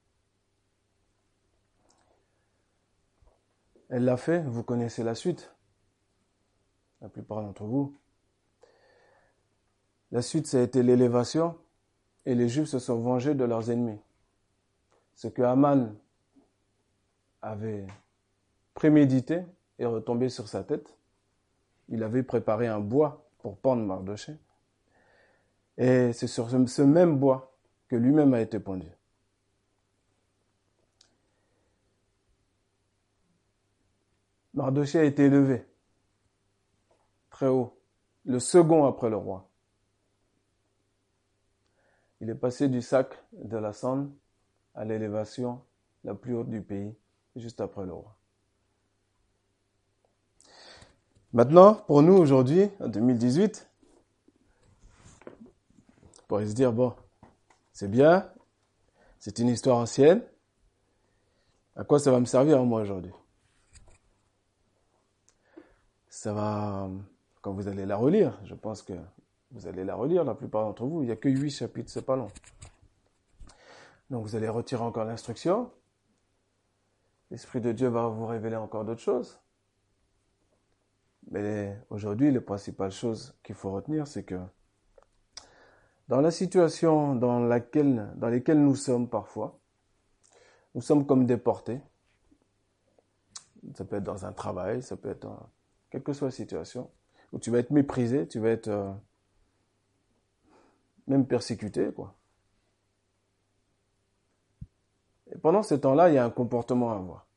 Elle 3.88 4.04
l'a 4.04 4.16
fait, 4.16 4.42
vous 4.42 4.62
connaissez 4.62 5.02
la 5.02 5.14
suite. 5.14 5.52
La 7.00 7.08
plupart 7.08 7.42
d'entre 7.42 7.64
vous. 7.64 7.94
La 10.10 10.22
suite, 10.22 10.46
ça 10.46 10.58
a 10.58 10.62
été 10.62 10.82
l'élévation, 10.82 11.56
et 12.24 12.34
les 12.34 12.48
Juifs 12.48 12.68
se 12.68 12.78
sont 12.78 13.00
vengés 13.00 13.34
de 13.34 13.44
leurs 13.44 13.70
ennemis. 13.70 13.98
Ce 15.14 15.28
que 15.28 15.42
Haman 15.42 15.94
avait 17.42 17.86
prémédité 18.74 19.42
est 19.78 19.86
retombé 19.86 20.28
sur 20.28 20.48
sa 20.48 20.64
tête. 20.64 20.96
Il 21.88 22.02
avait 22.02 22.22
préparé 22.22 22.66
un 22.66 22.80
bois 22.80 23.26
pour 23.38 23.58
pendre 23.58 23.82
Mardoché. 23.82 24.36
Et 25.76 26.12
c'est 26.12 26.26
sur 26.26 26.48
ce 26.50 26.82
même 26.82 27.18
bois 27.18 27.54
que 27.88 27.96
lui-même 27.96 28.32
a 28.34 28.40
été 28.40 28.58
pendu. 28.58 28.86
Mardoché 34.54 35.00
a 35.00 35.04
été 35.04 35.24
élevé 35.24 35.66
très 37.30 37.48
haut, 37.48 37.76
le 38.24 38.38
second 38.38 38.84
après 38.84 39.10
le 39.10 39.16
roi. 39.16 39.50
Il 42.20 42.30
est 42.30 42.36
passé 42.36 42.68
du 42.68 42.80
sac 42.80 43.20
de 43.32 43.56
la 43.56 43.72
cendre 43.72 44.08
à 44.74 44.84
l'élévation 44.84 45.60
la 46.04 46.14
plus 46.14 46.36
haute 46.36 46.48
du 46.48 46.62
pays, 46.62 46.94
juste 47.34 47.60
après 47.60 47.84
le 47.84 47.92
roi. 47.92 48.16
Maintenant, 51.32 51.74
pour 51.74 52.02
nous 52.02 52.14
aujourd'hui, 52.14 52.70
en 52.78 52.86
2018, 52.86 53.68
on 55.26 55.32
pourrait 56.28 56.46
se 56.46 56.54
dire, 56.54 56.72
bon, 56.72 56.94
c'est 57.72 57.90
bien, 57.90 58.30
c'est 59.18 59.40
une 59.40 59.48
histoire 59.48 59.78
ancienne, 59.78 60.22
à 61.74 61.82
quoi 61.82 61.98
ça 61.98 62.12
va 62.12 62.20
me 62.20 62.26
servir 62.26 62.62
moi 62.62 62.82
aujourd'hui? 62.82 63.10
Ça 66.24 66.32
va, 66.32 66.88
quand 67.42 67.52
vous 67.52 67.68
allez 67.68 67.84
la 67.84 67.98
relire, 67.98 68.40
je 68.44 68.54
pense 68.54 68.80
que 68.80 68.94
vous 69.50 69.66
allez 69.66 69.84
la 69.84 69.94
relire, 69.94 70.24
la 70.24 70.34
plupart 70.34 70.64
d'entre 70.64 70.86
vous, 70.86 71.02
il 71.02 71.04
n'y 71.04 71.12
a 71.12 71.16
que 71.16 71.28
huit 71.28 71.50
chapitres, 71.50 71.90
c'est 71.90 72.06
pas 72.06 72.16
long. 72.16 72.30
Donc 74.08 74.24
vous 74.24 74.34
allez 74.34 74.48
retirer 74.48 74.82
encore 74.82 75.04
l'instruction, 75.04 75.70
l'Esprit 77.30 77.60
de 77.60 77.72
Dieu 77.72 77.88
va 77.88 78.08
vous 78.08 78.24
révéler 78.24 78.56
encore 78.56 78.86
d'autres 78.86 79.02
choses. 79.02 79.38
Mais 81.30 81.78
aujourd'hui, 81.90 82.32
les 82.32 82.40
principales 82.40 82.90
choses 82.90 83.36
qu'il 83.42 83.54
faut 83.54 83.72
retenir, 83.72 84.06
c'est 84.06 84.24
que 84.24 84.40
dans 86.08 86.22
la 86.22 86.30
situation 86.30 87.14
dans 87.14 87.38
laquelle, 87.38 88.10
dans 88.16 88.30
nous 88.30 88.76
sommes 88.76 89.10
parfois, 89.10 89.58
nous 90.74 90.80
sommes 90.80 91.04
comme 91.04 91.26
déportés. 91.26 91.82
Ça 93.74 93.84
peut 93.84 93.96
être 93.96 94.04
dans 94.04 94.24
un 94.24 94.32
travail, 94.32 94.82
ça 94.82 94.96
peut 94.96 95.10
être 95.10 95.24
dans 95.24 95.50
quelle 95.94 96.02
que 96.02 96.12
soit 96.12 96.26
la 96.26 96.32
situation, 96.32 96.90
où 97.30 97.38
tu 97.38 97.52
vas 97.52 97.60
être 97.60 97.70
méprisé, 97.70 98.26
tu 98.26 98.40
vas 98.40 98.48
être 98.48 98.66
euh, 98.66 98.92
même 101.06 101.24
persécuté, 101.24 101.92
quoi. 101.92 102.16
Et 105.30 105.38
pendant 105.38 105.62
ce 105.62 105.76
temps-là, 105.76 106.08
il 106.08 106.16
y 106.16 106.18
a 106.18 106.24
un 106.24 106.30
comportement 106.30 106.90
à 106.90 106.96
avoir. 106.96 107.28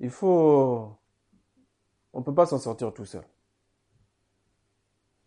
Il 0.00 0.10
faut 0.10 0.98
on 2.12 2.18
ne 2.18 2.24
peut 2.24 2.34
pas 2.34 2.44
s'en 2.44 2.58
sortir 2.58 2.92
tout 2.92 3.06
seul. 3.06 3.24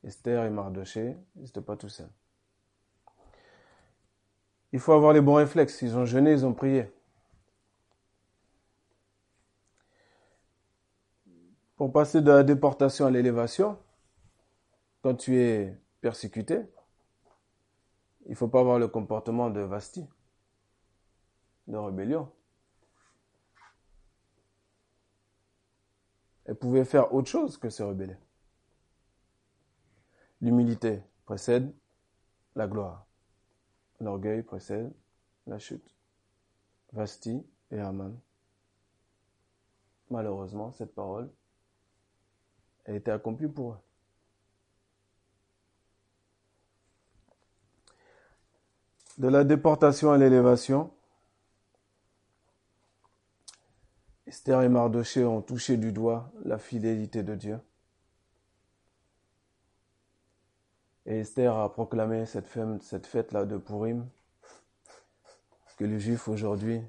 Esther 0.04 0.46
et 0.46 0.52
Mardoché, 0.52 1.18
ils 1.36 1.42
n'étaient 1.42 1.62
pas 1.62 1.78
tout 1.78 1.90
seuls. 1.90 2.12
Il 4.72 4.80
faut 4.80 4.94
avoir 4.94 5.14
les 5.14 5.22
bons 5.22 5.34
réflexes. 5.34 5.82
Ils 5.82 5.98
ont 5.98 6.06
jeûné, 6.06 6.32
ils 6.32 6.46
ont 6.46 6.54
prié. 6.54 6.92
Pour 11.84 11.92
passer 11.92 12.22
de 12.22 12.32
la 12.32 12.44
déportation 12.44 13.08
à 13.08 13.12
l'élévation, 13.12 13.78
quand 15.02 15.16
tu 15.16 15.38
es 15.38 15.78
persécuté, 16.00 16.62
il 18.26 18.32
ne 18.32 18.36
faut 18.36 18.48
pas 18.48 18.62
avoir 18.62 18.80
le 18.80 18.88
comportement 18.88 19.50
de 19.50 19.60
Vasti, 19.60 20.08
de 21.68 21.76
rébellion. 21.76 22.32
Elle 26.46 26.56
pouvait 26.56 26.86
faire 26.86 27.14
autre 27.14 27.28
chose 27.28 27.58
que 27.58 27.70
se 27.70 27.84
rebeller. 27.84 28.16
L'humilité 30.40 31.04
précède 31.26 31.70
la 32.56 32.66
gloire. 32.66 33.06
L'orgueil 34.00 34.42
précède 34.42 34.90
la 35.48 35.60
chute. 35.60 35.94
Vasti 36.94 37.46
et 37.72 37.80
Aman. 37.82 38.18
Malheureusement, 40.10 40.72
cette 40.72 40.96
parole 40.96 41.30
a 42.86 42.92
été 42.92 43.12
accomplie 43.12 43.48
pour 43.48 43.72
eux. 43.74 43.78
De 49.18 49.28
la 49.28 49.44
déportation 49.44 50.12
à 50.12 50.18
l'élévation, 50.18 50.92
Esther 54.26 54.64
et 54.64 54.70
Mardoché 54.70 55.24
ont 55.24 55.44
touché 55.44 55.78
du 55.78 55.92
doigt 55.92 56.32
la 56.44 56.58
fidélité 56.58 57.22
de 57.22 57.36
Dieu. 57.36 57.60
Et 61.06 61.20
Esther 61.20 61.56
a 61.56 61.72
proclamé 61.72 62.26
cette, 62.26 62.48
fête-là 63.06 63.46
de 63.46 63.58
Purim, 63.58 64.08
que 65.78 65.86
les 65.86 66.00
Juifs 66.00 66.28
aujourd'hui 66.28 66.82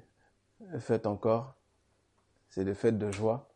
fêtent 0.79 1.05
encore. 1.05 1.55
C'est 2.49 2.63
des 2.63 2.73
fêtes 2.73 2.97
de 2.97 3.11
joie. 3.11 3.47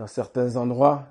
Dans 0.00 0.06
certains 0.06 0.56
endroits, 0.56 1.06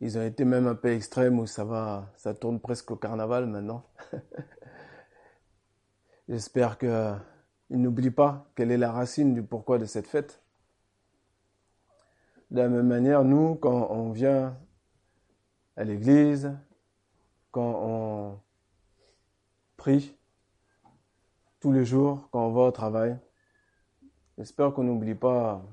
ils 0.00 0.18
ont 0.18 0.26
été 0.26 0.44
même 0.44 0.66
un 0.66 0.74
peu 0.74 0.90
extrêmes 0.90 1.38
où 1.38 1.46
ça 1.46 1.64
va, 1.64 2.10
ça 2.16 2.34
tourne 2.34 2.58
presque 2.58 2.90
au 2.90 2.96
carnaval 2.96 3.46
maintenant. 3.46 3.84
J'espère 6.28 6.78
que 6.78 7.14
il 7.70 7.80
n'oublie 7.80 8.10
pas 8.10 8.50
quelle 8.56 8.72
est 8.72 8.76
la 8.76 8.90
racine 8.90 9.34
du 9.34 9.42
pourquoi 9.44 9.78
de 9.78 9.84
cette 9.84 10.08
fête. 10.08 10.42
De 12.50 12.56
la 12.56 12.68
même 12.68 12.88
manière, 12.88 13.22
nous, 13.22 13.54
quand 13.54 13.92
on 13.92 14.10
vient 14.10 14.58
à 15.76 15.84
l'église, 15.84 16.52
quand 17.52 17.82
on 17.84 18.40
prie 19.76 20.16
tous 21.60 21.70
les 21.70 21.84
jours, 21.84 22.28
quand 22.32 22.44
on 22.44 22.52
va 22.52 22.62
au 22.62 22.72
travail, 22.72 23.16
j'espère 24.36 24.72
qu'on 24.72 24.82
n'oublie 24.82 25.14
pas 25.14 25.64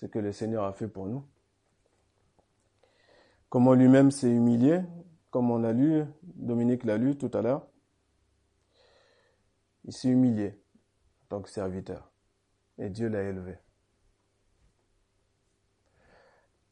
ce 0.00 0.06
que 0.06 0.18
le 0.18 0.32
Seigneur 0.32 0.64
a 0.64 0.72
fait 0.72 0.88
pour 0.88 1.06
nous. 1.06 1.24
Comment 3.48 3.74
lui-même 3.74 4.10
s'est 4.10 4.30
humilié, 4.30 4.80
comme 5.30 5.50
on 5.50 5.58
l'a 5.58 5.72
lu, 5.72 6.04
Dominique 6.22 6.84
l'a 6.84 6.96
lu 6.96 7.16
tout 7.16 7.30
à 7.34 7.42
l'heure. 7.42 7.66
Il 9.84 9.92
s'est 9.92 10.08
humilié 10.08 10.60
tant 11.28 11.40
que 11.40 11.50
serviteur. 11.50 12.10
Et 12.78 12.90
Dieu 12.90 13.08
l'a 13.08 13.22
élevé. 13.22 13.56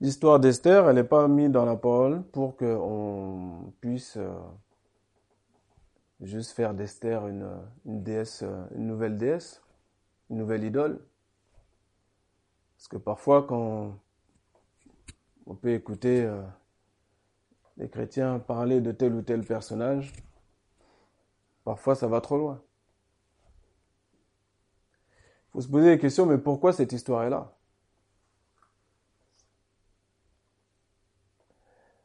L'histoire 0.00 0.38
d'Esther, 0.38 0.88
elle 0.88 0.96
n'est 0.96 1.04
pas 1.04 1.26
mise 1.26 1.50
dans 1.50 1.64
la 1.64 1.76
parole 1.76 2.22
pour 2.22 2.56
qu'on 2.56 3.72
puisse 3.80 4.18
euh, 4.18 4.38
juste 6.20 6.52
faire 6.52 6.74
d'Esther 6.74 7.26
une, 7.26 7.48
une 7.86 8.02
déesse, 8.02 8.44
une 8.74 8.86
nouvelle 8.86 9.16
déesse, 9.16 9.62
une 10.28 10.36
nouvelle 10.36 10.64
idole. 10.64 11.00
Parce 12.76 12.88
que 12.88 12.96
parfois, 12.96 13.46
quand 13.46 13.98
on 15.46 15.54
peut 15.54 15.72
écouter 15.72 16.24
euh, 16.24 16.42
les 17.76 17.88
chrétiens 17.88 18.38
parler 18.38 18.80
de 18.80 18.92
tel 18.92 19.14
ou 19.14 19.22
tel 19.22 19.44
personnage. 19.44 20.12
Parfois, 21.64 21.94
ça 21.94 22.06
va 22.06 22.20
trop 22.20 22.38
loin. 22.38 22.62
Il 25.48 25.52
faut 25.52 25.60
se 25.60 25.68
poser 25.68 25.90
la 25.90 25.98
question, 25.98 26.26
mais 26.26 26.38
pourquoi 26.38 26.72
cette 26.72 26.92
histoire 26.92 27.24
est 27.24 27.30
là 27.30 27.52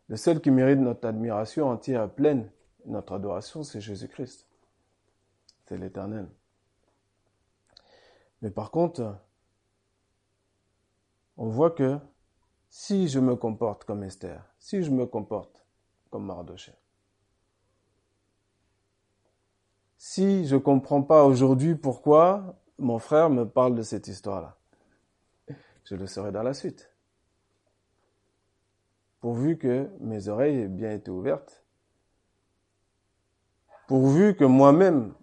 Le 0.07 0.17
seul 0.17 0.41
qui 0.41 0.51
mérite 0.51 0.79
notre 0.79 1.07
admiration 1.07 1.69
entière, 1.69 2.10
pleine, 2.13 2.51
notre 2.86 3.13
adoration, 3.13 3.63
c'est 3.63 3.79
Jésus-Christ. 3.79 4.45
C'est 5.65 5.77
l'éternel. 5.77 6.27
Mais 8.41 8.49
par 8.49 8.71
contre, 8.71 9.15
on 11.41 11.49
voit 11.49 11.71
que 11.71 11.97
si 12.69 13.08
je 13.08 13.19
me 13.19 13.36
comporte 13.36 13.84
comme 13.84 14.04
Esther, 14.04 14.45
si 14.60 14.84
je 14.84 14.91
me 14.91 15.08
comporte 15.08 15.65
comme 16.12 16.27
Mardoché, 16.27 16.71
si 19.97 20.45
je 20.45 20.56
ne 20.56 20.62
comprends 20.62 21.01
pas 21.01 21.23
aujourd'hui 21.23 21.73
pourquoi 21.73 22.62
mon 22.77 22.99
frère 22.99 23.32
me 23.32 23.49
parle 23.49 23.73
de 23.73 23.82
cette 23.82 24.08
histoire-là, 24.08 24.56
je 25.84 25.95
le 25.95 26.06
saurai 26.06 26.32
dans 26.32 26.43
la 26.43 26.54
suite. 26.54 26.95
Pourvu 29.19 29.58
que 29.58 29.89
mes 29.99 30.27
oreilles 30.27 30.60
aient 30.60 30.67
bien 30.67 30.91
été 30.91 31.10
ouvertes, 31.10 31.65
pourvu 33.88 34.36
que 34.36 34.45
moi-même 34.45 35.15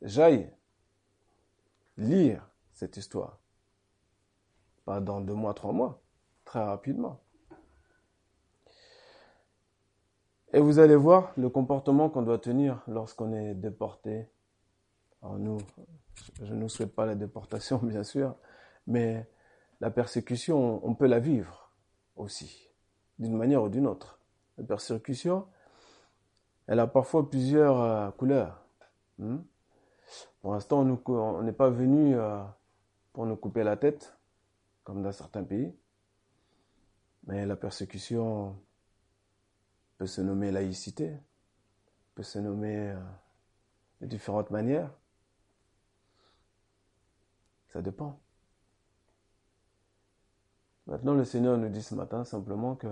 j'aille 0.00 0.50
lire 1.98 2.48
cette 2.72 2.96
histoire. 2.96 3.37
Pas 4.88 5.00
dans 5.00 5.20
deux 5.20 5.34
mois, 5.34 5.52
trois 5.52 5.72
mois, 5.72 6.00
très 6.46 6.64
rapidement. 6.64 7.20
Et 10.54 10.60
vous 10.60 10.78
allez 10.78 10.96
voir 10.96 11.34
le 11.36 11.50
comportement 11.50 12.08
qu'on 12.08 12.22
doit 12.22 12.38
tenir 12.38 12.82
lorsqu'on 12.88 13.34
est 13.34 13.52
déporté. 13.52 14.30
Alors 15.20 15.38
nous, 15.38 15.58
je 16.42 16.54
ne 16.54 16.66
souhaite 16.68 16.94
pas 16.94 17.04
la 17.04 17.16
déportation, 17.16 17.76
bien 17.82 18.02
sûr, 18.02 18.34
mais 18.86 19.28
la 19.82 19.90
persécution, 19.90 20.80
on 20.82 20.94
peut 20.94 21.06
la 21.06 21.18
vivre 21.18 21.70
aussi, 22.16 22.70
d'une 23.18 23.36
manière 23.36 23.62
ou 23.62 23.68
d'une 23.68 23.86
autre. 23.86 24.18
La 24.56 24.64
persécution, 24.64 25.48
elle 26.66 26.80
a 26.80 26.86
parfois 26.86 27.28
plusieurs 27.28 27.78
euh, 27.82 28.10
couleurs. 28.12 28.64
Hmm? 29.18 29.40
Pour 30.40 30.54
l'instant, 30.54 30.80
on 31.08 31.42
n'est 31.42 31.52
pas 31.52 31.68
venu 31.68 32.16
euh, 32.16 32.42
pour 33.12 33.26
nous 33.26 33.36
couper 33.36 33.64
la 33.64 33.76
tête, 33.76 34.17
comme 34.88 35.02
dans 35.02 35.12
certains 35.12 35.44
pays. 35.44 35.76
Mais 37.26 37.44
la 37.44 37.56
persécution 37.56 38.58
peut 39.98 40.06
se 40.06 40.22
nommer 40.22 40.50
laïcité, 40.50 41.14
peut 42.14 42.22
se 42.22 42.38
nommer 42.38 42.92
euh, 42.92 42.98
de 44.00 44.06
différentes 44.06 44.50
manières. 44.50 44.90
Ça 47.70 47.82
dépend. 47.82 48.18
Maintenant, 50.86 51.12
le 51.12 51.26
Seigneur 51.26 51.58
nous 51.58 51.68
dit 51.68 51.82
ce 51.82 51.94
matin 51.94 52.24
simplement 52.24 52.74
que 52.74 52.88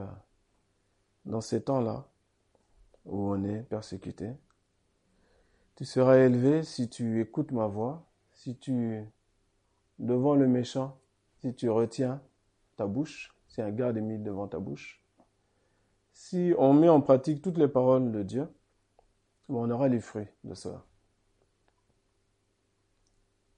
dans 1.25 1.41
ces 1.41 1.63
temps-là, 1.63 2.07
où 3.07 3.31
on 3.31 3.43
est 3.43 3.63
persécuté, 3.63 4.35
tu 5.77 5.87
seras 5.87 6.19
élevé 6.19 6.63
si 6.63 6.91
tu 6.91 7.23
écoutes 7.23 7.53
ma 7.53 7.67
voix, 7.67 8.07
si 8.35 8.55
tu, 8.59 9.03
devant 9.99 10.35
le 10.35 10.47
méchant, 10.47 11.01
si 11.47 11.55
tu 11.55 11.71
retiens 11.71 12.21
ta 12.77 12.87
bouche, 12.87 13.33
si 13.47 13.63
un 13.63 13.71
garde 13.71 13.97
est 13.97 14.01
mis 14.01 14.19
devant 14.19 14.49
ta 14.49 14.59
bouche, 14.59 15.01
si 16.13 16.53
on 16.59 16.73
met 16.73 16.89
en 16.89 17.01
pratique 17.01 17.41
toutes 17.41 17.59
les 17.59 17.69
paroles 17.69 18.11
de 18.11 18.25
Dieu, 18.25 18.49
on 19.49 19.71
aura 19.71 19.87
les 19.87 20.01
fruits 20.01 20.27
de 20.43 20.55
cela. 20.55 20.85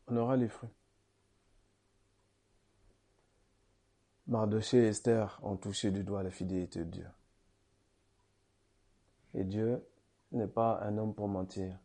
On 0.06 0.16
aura 0.18 0.36
les 0.36 0.48
fruits. 0.48 0.68
Mardoché 4.26 4.84
et 4.84 4.88
Esther 4.88 5.40
ont 5.42 5.56
touché 5.56 5.90
du 5.90 6.04
doigt 6.04 6.22
la 6.22 6.30
fidélité 6.30 6.80
de 6.80 6.90
Dieu. 6.90 7.08
Et 9.32 9.44
Dieu 9.44 9.82
n'est 10.32 10.46
pas 10.46 10.78
un 10.82 10.98
homme 10.98 11.14
pour 11.14 11.28
mentir. 11.28 11.78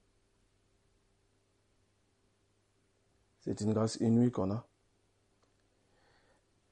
C'est 3.39 3.61
une 3.61 3.73
grâce 3.73 3.95
inouïe 4.01 4.31
qu'on 4.31 4.51
a. 4.51 4.67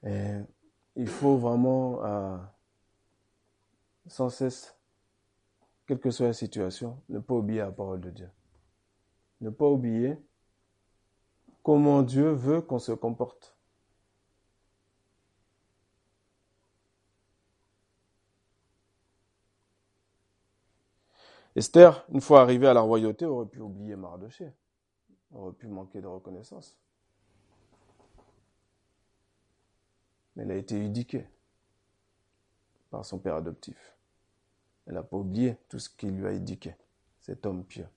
Et 0.03 0.39
il 0.95 1.07
faut 1.07 1.37
vraiment, 1.37 2.03
euh, 2.03 2.37
sans 4.07 4.29
cesse, 4.29 4.75
quelle 5.85 5.99
que 5.99 6.11
soit 6.11 6.27
la 6.27 6.33
situation, 6.33 7.01
ne 7.09 7.19
pas 7.19 7.33
oublier 7.35 7.59
la 7.59 7.71
parole 7.71 8.01
de 8.01 8.09
Dieu. 8.09 8.29
Ne 9.41 9.49
pas 9.49 9.67
oublier 9.67 10.17
comment 11.63 12.01
Dieu 12.01 12.31
veut 12.31 12.61
qu'on 12.61 12.79
se 12.79 12.91
comporte. 12.91 13.55
Esther, 21.55 22.05
une 22.09 22.21
fois 22.21 22.41
arrivée 22.41 22.67
à 22.67 22.73
la 22.73 22.81
royauté, 22.81 23.25
aurait 23.25 23.45
pu 23.45 23.59
oublier 23.59 23.95
Mardoché 23.95 24.53
aurait 25.33 25.53
pu 25.53 25.67
manquer 25.67 26.01
de 26.01 26.07
reconnaissance. 26.07 26.77
Mais 30.19 30.20
elle 30.37 30.51
a 30.51 30.55
été 30.55 30.83
éduquée 30.83 31.27
par 32.89 33.05
son 33.05 33.19
père 33.19 33.35
adoptif. 33.35 33.95
Elle 34.87 34.95
n'a 34.95 35.03
pas 35.03 35.17
oublié 35.17 35.57
tout 35.69 35.79
ce 35.79 35.89
qu'il 35.89 36.11
lui 36.11 36.27
a 36.27 36.31
éduqué, 36.31 36.75
cet 37.19 37.45
homme 37.45 37.63
pieux. 37.63 37.87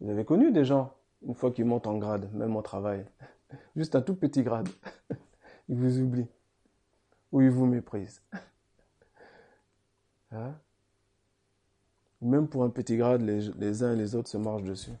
Vous 0.00 0.10
avez 0.10 0.24
connu 0.24 0.52
des 0.52 0.64
gens, 0.64 0.94
une 1.22 1.34
fois 1.34 1.50
qu'ils 1.52 1.64
montent 1.64 1.86
en 1.86 1.96
grade, 1.96 2.32
même 2.34 2.54
au 2.56 2.62
travail, 2.62 3.06
juste 3.76 3.96
un 3.96 4.02
tout 4.02 4.14
petit 4.14 4.42
grade, 4.42 4.68
ils 5.68 5.76
vous 5.76 6.00
oublient 6.00 6.28
ou 7.32 7.40
ils 7.40 7.50
vous 7.50 7.66
méprisent. 7.66 8.22
Hein? 10.32 10.54
Même 12.20 12.48
pour 12.48 12.64
un 12.64 12.70
petit 12.70 12.96
grade, 12.96 13.22
les, 13.22 13.82
uns 13.82 13.92
et 13.92 13.96
les 13.96 14.14
autres 14.14 14.28
se 14.28 14.36
marchent 14.36 14.62
dessus. 14.62 14.92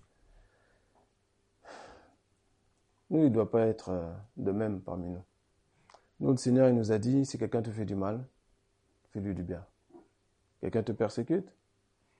Nous, 3.10 3.20
il 3.20 3.24
ne 3.24 3.28
doit 3.28 3.50
pas 3.50 3.66
être 3.66 3.90
euh, 3.90 4.12
de 4.36 4.50
même 4.50 4.80
parmi 4.80 5.08
nous. 5.08 5.24
Notre 6.20 6.40
Seigneur, 6.40 6.68
il 6.68 6.74
nous 6.74 6.92
a 6.92 6.98
dit, 6.98 7.24
si 7.24 7.38
quelqu'un 7.38 7.62
te 7.62 7.70
fait 7.70 7.84
du 7.84 7.94
mal, 7.94 8.26
fais-lui 9.10 9.34
du 9.34 9.42
bien. 9.42 9.64
Quelqu'un 10.60 10.82
te 10.82 10.92
persécute, 10.92 11.52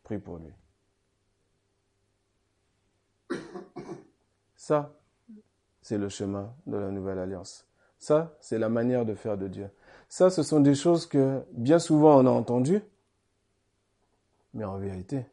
prie 0.02 0.18
pour 0.18 0.38
lui. 0.38 0.52
Ça, 4.54 4.98
c'est 5.80 5.98
le 5.98 6.08
chemin 6.08 6.54
de 6.66 6.76
la 6.76 6.90
nouvelle 6.90 7.18
alliance. 7.18 7.66
Ça, 7.98 8.36
c'est 8.40 8.58
la 8.58 8.68
manière 8.68 9.06
de 9.06 9.14
faire 9.14 9.38
de 9.38 9.48
Dieu. 9.48 9.70
Ça, 10.08 10.30
ce 10.30 10.42
sont 10.42 10.60
des 10.60 10.74
choses 10.74 11.06
que 11.06 11.44
bien 11.52 11.78
souvent 11.78 12.20
on 12.20 12.26
a 12.26 12.30
entendues, 12.30 12.82
mais 14.54 14.64
en 14.64 14.78
vérité, 14.78 15.26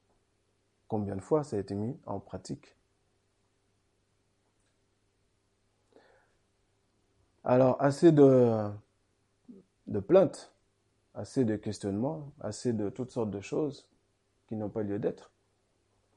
combien 0.88 1.16
de 1.16 1.22
fois 1.22 1.44
ça 1.44 1.56
a 1.56 1.60
été 1.60 1.76
mis 1.76 1.98
en 2.06 2.20
pratique? 2.20 2.76
Alors, 7.44 7.82
assez 7.82 8.12
de, 8.12 8.72
plaintes, 10.08 10.54
assez 11.14 11.44
de 11.44 11.56
questionnements, 11.58 12.32
assez 12.40 12.72
de 12.72 12.90
toutes 12.90 13.12
sortes 13.12 13.32
de 13.32 13.42
choses 13.42 13.90
qui 14.48 14.56
n'ont 14.56 14.70
pas 14.70 14.84
lieu 14.84 14.98
d'être. 14.98 15.32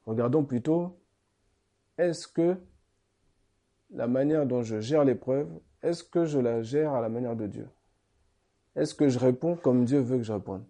Regardons 0.05 0.44
plutôt, 0.44 1.00
est-ce 1.98 2.28
que 2.28 2.57
la 3.90 4.07
manière 4.07 4.46
dont 4.46 4.62
je 4.62 4.80
gère 4.80 5.05
l'épreuve, 5.05 5.48
est-ce 5.82 6.05
que 6.05 6.24
je 6.24 6.38
la 6.38 6.62
gère 6.62 6.92
à 6.92 7.00
la 7.00 7.09
manière 7.09 7.34
de 7.34 7.46
Dieu? 7.46 7.68
Est-ce 8.76 8.94
que 8.94 9.09
je 9.09 9.18
réponds 9.18 9.57
comme 9.57 9.84
Dieu 9.84 10.00
veut 10.00 10.18
que 10.18 10.22
je 10.22 10.32
réponde? 10.32 10.64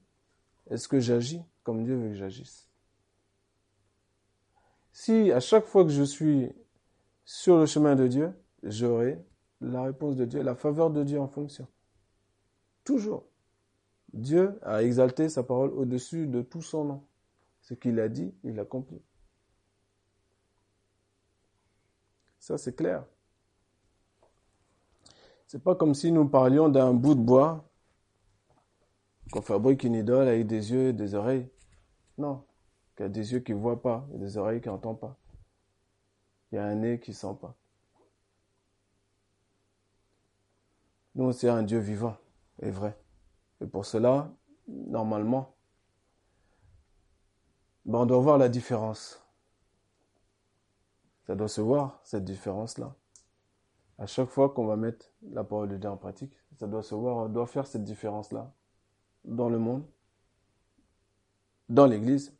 Est-ce 0.70 0.88
que 0.88 1.00
j'agis 1.00 1.42
comme 1.64 1.84
Dieu 1.84 1.96
veut 1.96 2.08
que 2.08 2.14
j'agisse? 2.14 2.70
Si 4.92 5.30
à 5.32 5.40
chaque 5.40 5.66
fois 5.66 5.84
que 5.84 5.90
je 5.90 6.02
suis 6.02 6.50
sur 7.24 7.58
le 7.58 7.66
chemin 7.66 7.94
de 7.94 8.06
Dieu, 8.06 8.32
j'aurai 8.62 9.22
la 9.60 9.82
réponse 9.82 10.16
de 10.16 10.24
Dieu, 10.24 10.42
la 10.42 10.54
faveur 10.54 10.90
de 10.90 11.02
Dieu 11.02 11.20
en 11.20 11.28
fonction. 11.28 11.66
Toujours. 12.84 13.26
Dieu 14.12 14.58
a 14.62 14.82
exalté 14.82 15.28
sa 15.28 15.42
parole 15.42 15.70
au-dessus 15.70 16.26
de 16.26 16.42
tout 16.42 16.62
son 16.62 16.84
nom. 16.84 17.06
Ce 17.60 17.74
qu'il 17.74 17.98
a 18.00 18.08
dit, 18.08 18.34
il 18.44 18.54
l'accomplit. 18.54 19.02
Ça, 22.38 22.58
c'est 22.58 22.76
clair. 22.76 23.04
C'est 25.46 25.62
pas 25.62 25.74
comme 25.74 25.94
si 25.94 26.12
nous 26.12 26.28
parlions 26.28 26.68
d'un 26.68 26.94
bout 26.94 27.14
de 27.14 27.20
bois 27.20 27.68
qu'on 29.32 29.42
fabrique 29.42 29.82
une 29.84 29.94
idole 29.94 30.28
avec 30.28 30.46
des 30.46 30.72
yeux 30.72 30.88
et 30.88 30.92
des 30.92 31.14
oreilles. 31.14 31.48
Non. 32.18 32.44
Il 32.98 33.02
y 33.02 33.04
a 33.04 33.08
des 33.08 33.32
yeux 33.32 33.40
qui 33.40 33.52
ne 33.52 33.58
voient 33.58 33.82
pas, 33.82 34.08
a 34.14 34.18
des 34.18 34.38
oreilles 34.38 34.60
qui 34.60 34.68
n'entendent 34.68 35.00
pas. 35.00 35.18
Il 36.50 36.56
y 36.56 36.58
a 36.58 36.64
un 36.64 36.76
nez 36.76 37.00
qui 37.00 37.10
ne 37.10 37.16
sent 37.16 37.36
pas. 37.40 37.56
Nous, 41.16 41.32
c'est 41.32 41.48
un 41.48 41.62
Dieu 41.62 41.78
vivant 41.78 42.18
et 42.60 42.70
vrai. 42.70 42.94
Et 43.62 43.66
pour 43.66 43.86
cela, 43.86 44.30
normalement, 44.68 45.56
ben, 47.86 48.00
on 48.00 48.06
doit 48.06 48.20
voir 48.20 48.36
la 48.36 48.50
différence. 48.50 49.26
Ça 51.26 51.34
doit 51.34 51.48
se 51.48 51.62
voir, 51.62 52.00
cette 52.04 52.24
différence-là. 52.24 52.94
À 53.96 54.04
chaque 54.04 54.28
fois 54.28 54.50
qu'on 54.50 54.66
va 54.66 54.76
mettre 54.76 55.10
la 55.22 55.42
parole 55.42 55.70
de 55.70 55.78
Dieu 55.78 55.88
en 55.88 55.96
pratique, 55.96 56.36
ça 56.58 56.66
doit 56.66 56.82
se 56.82 56.94
voir, 56.94 57.16
on 57.16 57.28
doit 57.30 57.46
faire 57.46 57.66
cette 57.66 57.84
différence-là 57.84 58.52
dans 59.24 59.48
le 59.48 59.58
monde, 59.58 59.86
dans 61.70 61.86
l'Église, 61.86 62.36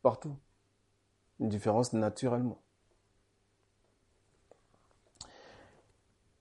partout. 0.00 0.36
Une 1.40 1.48
différence 1.48 1.92
naturellement. 1.92 2.62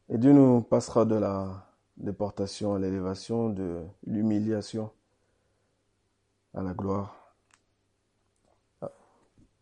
Et 0.09 0.17
Dieu 0.17 0.33
nous 0.33 0.61
passera 0.61 1.05
de 1.05 1.15
la 1.15 1.67
déportation 1.97 2.73
à 2.73 2.79
l'élévation, 2.79 3.49
de 3.49 3.83
l'humiliation 4.05 4.89
à 6.53 6.63
la 6.63 6.73
gloire. 6.73 7.15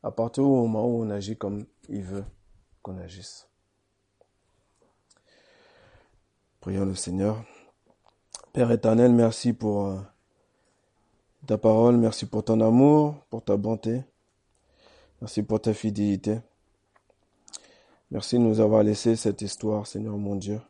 À 0.03 0.11
partir 0.11 0.43
du 0.43 0.49
moment 0.49 0.85
où 0.85 1.03
on 1.03 1.09
agit 1.09 1.35
comme 1.35 1.65
il 1.89 2.03
veut 2.03 2.23
qu'on 2.81 2.97
agisse. 2.97 3.49
Prions 6.61 6.85
le 6.85 6.95
Seigneur. 6.95 7.43
Père 8.53 8.71
éternel, 8.71 9.11
merci 9.11 9.51
pour 9.51 9.87
euh, 9.87 9.99
ta 11.45 11.57
parole, 11.57 11.97
merci 11.97 12.25
pour 12.25 12.43
ton 12.43 12.61
amour, 12.61 13.15
pour 13.29 13.43
ta 13.43 13.57
bonté, 13.57 14.03
merci 15.21 15.43
pour 15.43 15.61
ta 15.61 15.73
fidélité. 15.73 16.39
Merci 18.09 18.37
de 18.37 18.41
nous 18.41 18.61
avoir 18.61 18.83
laissé 18.83 19.17
cette 19.17 19.41
histoire, 19.41 19.85
Seigneur 19.85 20.17
mon 20.17 20.37
Dieu, 20.37 20.61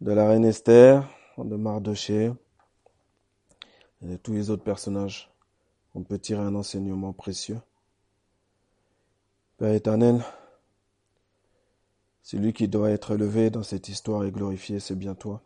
de 0.00 0.12
la 0.12 0.28
reine 0.28 0.44
Esther, 0.44 1.08
de 1.38 1.56
Mardoché 1.56 2.32
et 4.00 4.06
de 4.06 4.16
tous 4.16 4.32
les 4.32 4.50
autres 4.50 4.62
personnages. 4.62 5.28
On 5.96 6.04
peut 6.04 6.20
tirer 6.20 6.40
un 6.40 6.54
enseignement 6.54 7.12
précieux. 7.12 7.60
Père 9.56 9.74
éternel, 9.74 10.24
celui 12.22 12.52
qui 12.52 12.68
doit 12.68 12.92
être 12.92 13.14
élevé 13.14 13.50
dans 13.50 13.64
cette 13.64 13.88
histoire 13.88 14.22
et 14.22 14.30
glorifié, 14.30 14.78
c'est 14.78 14.94
bien 14.94 15.16
toi. 15.16 15.42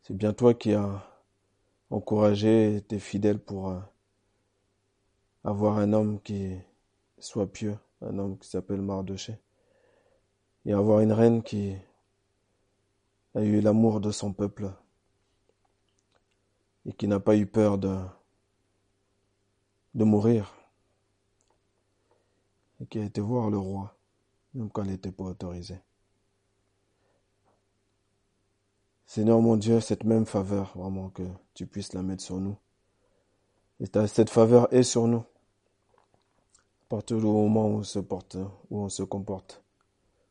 C'est 0.00 0.16
bien 0.16 0.32
toi 0.32 0.54
qui 0.54 0.72
as 0.72 1.04
encouragé 1.90 2.72
et 2.72 2.76
été 2.76 2.98
fidèle 2.98 3.38
pour 3.38 3.68
euh, 3.68 3.80
avoir 5.44 5.76
un 5.76 5.92
homme 5.92 6.18
qui 6.22 6.56
soit 7.18 7.52
pieux, 7.52 7.76
un 8.04 8.18
homme 8.18 8.38
qui 8.38 8.48
s'appelle 8.48 8.80
Mardoché, 8.80 9.38
et 10.64 10.72
avoir 10.72 11.00
une 11.00 11.12
reine 11.12 11.42
qui 11.42 11.76
a 13.34 13.42
eu 13.42 13.60
l'amour 13.60 14.00
de 14.00 14.10
son 14.10 14.32
peuple 14.32 14.70
et 16.86 16.92
qui 16.92 17.08
n'a 17.08 17.20
pas 17.20 17.36
eu 17.36 17.46
peur 17.46 17.78
de, 17.78 17.96
mourir 19.94 20.54
et 22.80 22.86
qui 22.86 22.98
a 22.98 23.04
été 23.04 23.20
voir 23.20 23.50
le 23.50 23.58
roi, 23.58 23.96
même 24.54 24.70
quand 24.70 24.82
elle 24.82 24.90
n'était 24.90 25.12
pas 25.12 25.24
autorisée. 25.24 25.80
Seigneur 29.06 29.40
mon 29.40 29.56
Dieu, 29.56 29.80
cette 29.80 30.04
même 30.04 30.26
faveur, 30.26 30.76
vraiment 30.76 31.10
que 31.10 31.22
tu 31.54 31.66
puisses 31.66 31.92
la 31.92 32.02
mettre 32.02 32.22
sur 32.22 32.40
nous. 32.40 32.56
Et 33.80 33.86
cette 34.06 34.30
faveur 34.30 34.72
est 34.72 34.82
sur 34.82 35.06
nous. 35.06 35.24
Partir 36.88 37.18
du 37.18 37.24
moment 37.24 37.66
où 37.66 37.78
on 37.78 37.82
se 37.82 37.98
porte, 37.98 38.36
où 38.70 38.80
on 38.80 38.88
se 38.88 39.02
comporte 39.02 39.62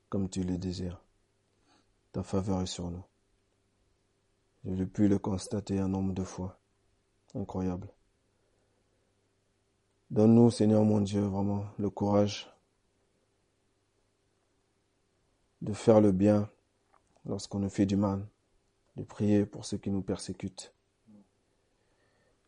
comme 0.10 0.30
tu 0.30 0.44
le 0.44 0.58
désires. 0.58 1.02
Ta 2.12 2.24
faveur 2.24 2.62
est 2.62 2.68
sur 2.68 2.92
nous. 2.92 3.04
J'ai 4.66 4.86
pu 4.86 5.08
le 5.08 5.18
constater 5.18 5.80
un 5.80 5.88
nombre 5.88 6.14
de 6.14 6.24
fois. 6.24 6.60
Incroyable. 7.34 7.90
Donne-nous, 10.12 10.52
Seigneur 10.52 10.84
mon 10.84 11.02
Dieu, 11.02 11.22
vraiment 11.22 11.66
le 11.80 11.90
courage 11.90 12.48
de 15.64 15.74
faire 15.74 16.02
le 16.02 16.12
bien 16.12 16.50
lorsqu'on 17.26 17.60
nous 17.60 17.70
fait 17.70 17.86
du 17.86 17.96
mal, 17.96 18.28
de 18.98 19.04
prier 19.04 19.46
pour 19.46 19.66
ceux 19.66 19.78
qui 19.78 19.90
nous 19.90 20.02
persécutent. 20.02 20.74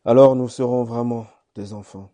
Alors 0.04 0.36
nous 0.36 0.48
serons 0.48 0.84
vraiment 0.84 1.26
des 1.54 1.72
enfants, 1.72 2.12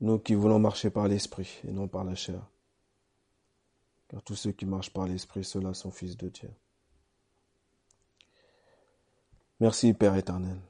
nous 0.00 0.18
qui 0.18 0.34
voulons 0.34 0.58
marcher 0.58 0.90
par 0.90 1.08
l'esprit 1.08 1.60
et 1.66 1.72
non 1.72 1.88
par 1.88 2.04
la 2.04 2.14
chair. 2.14 2.40
Car 4.08 4.22
tous 4.22 4.36
ceux 4.36 4.52
qui 4.52 4.66
marchent 4.66 4.92
par 4.92 5.06
l'esprit, 5.06 5.44
ceux-là 5.44 5.74
sont 5.74 5.90
fils 5.90 6.16
de 6.16 6.28
Dieu. 6.28 6.50
Merci 9.58 9.94
Père 9.94 10.14
éternel. 10.16 10.60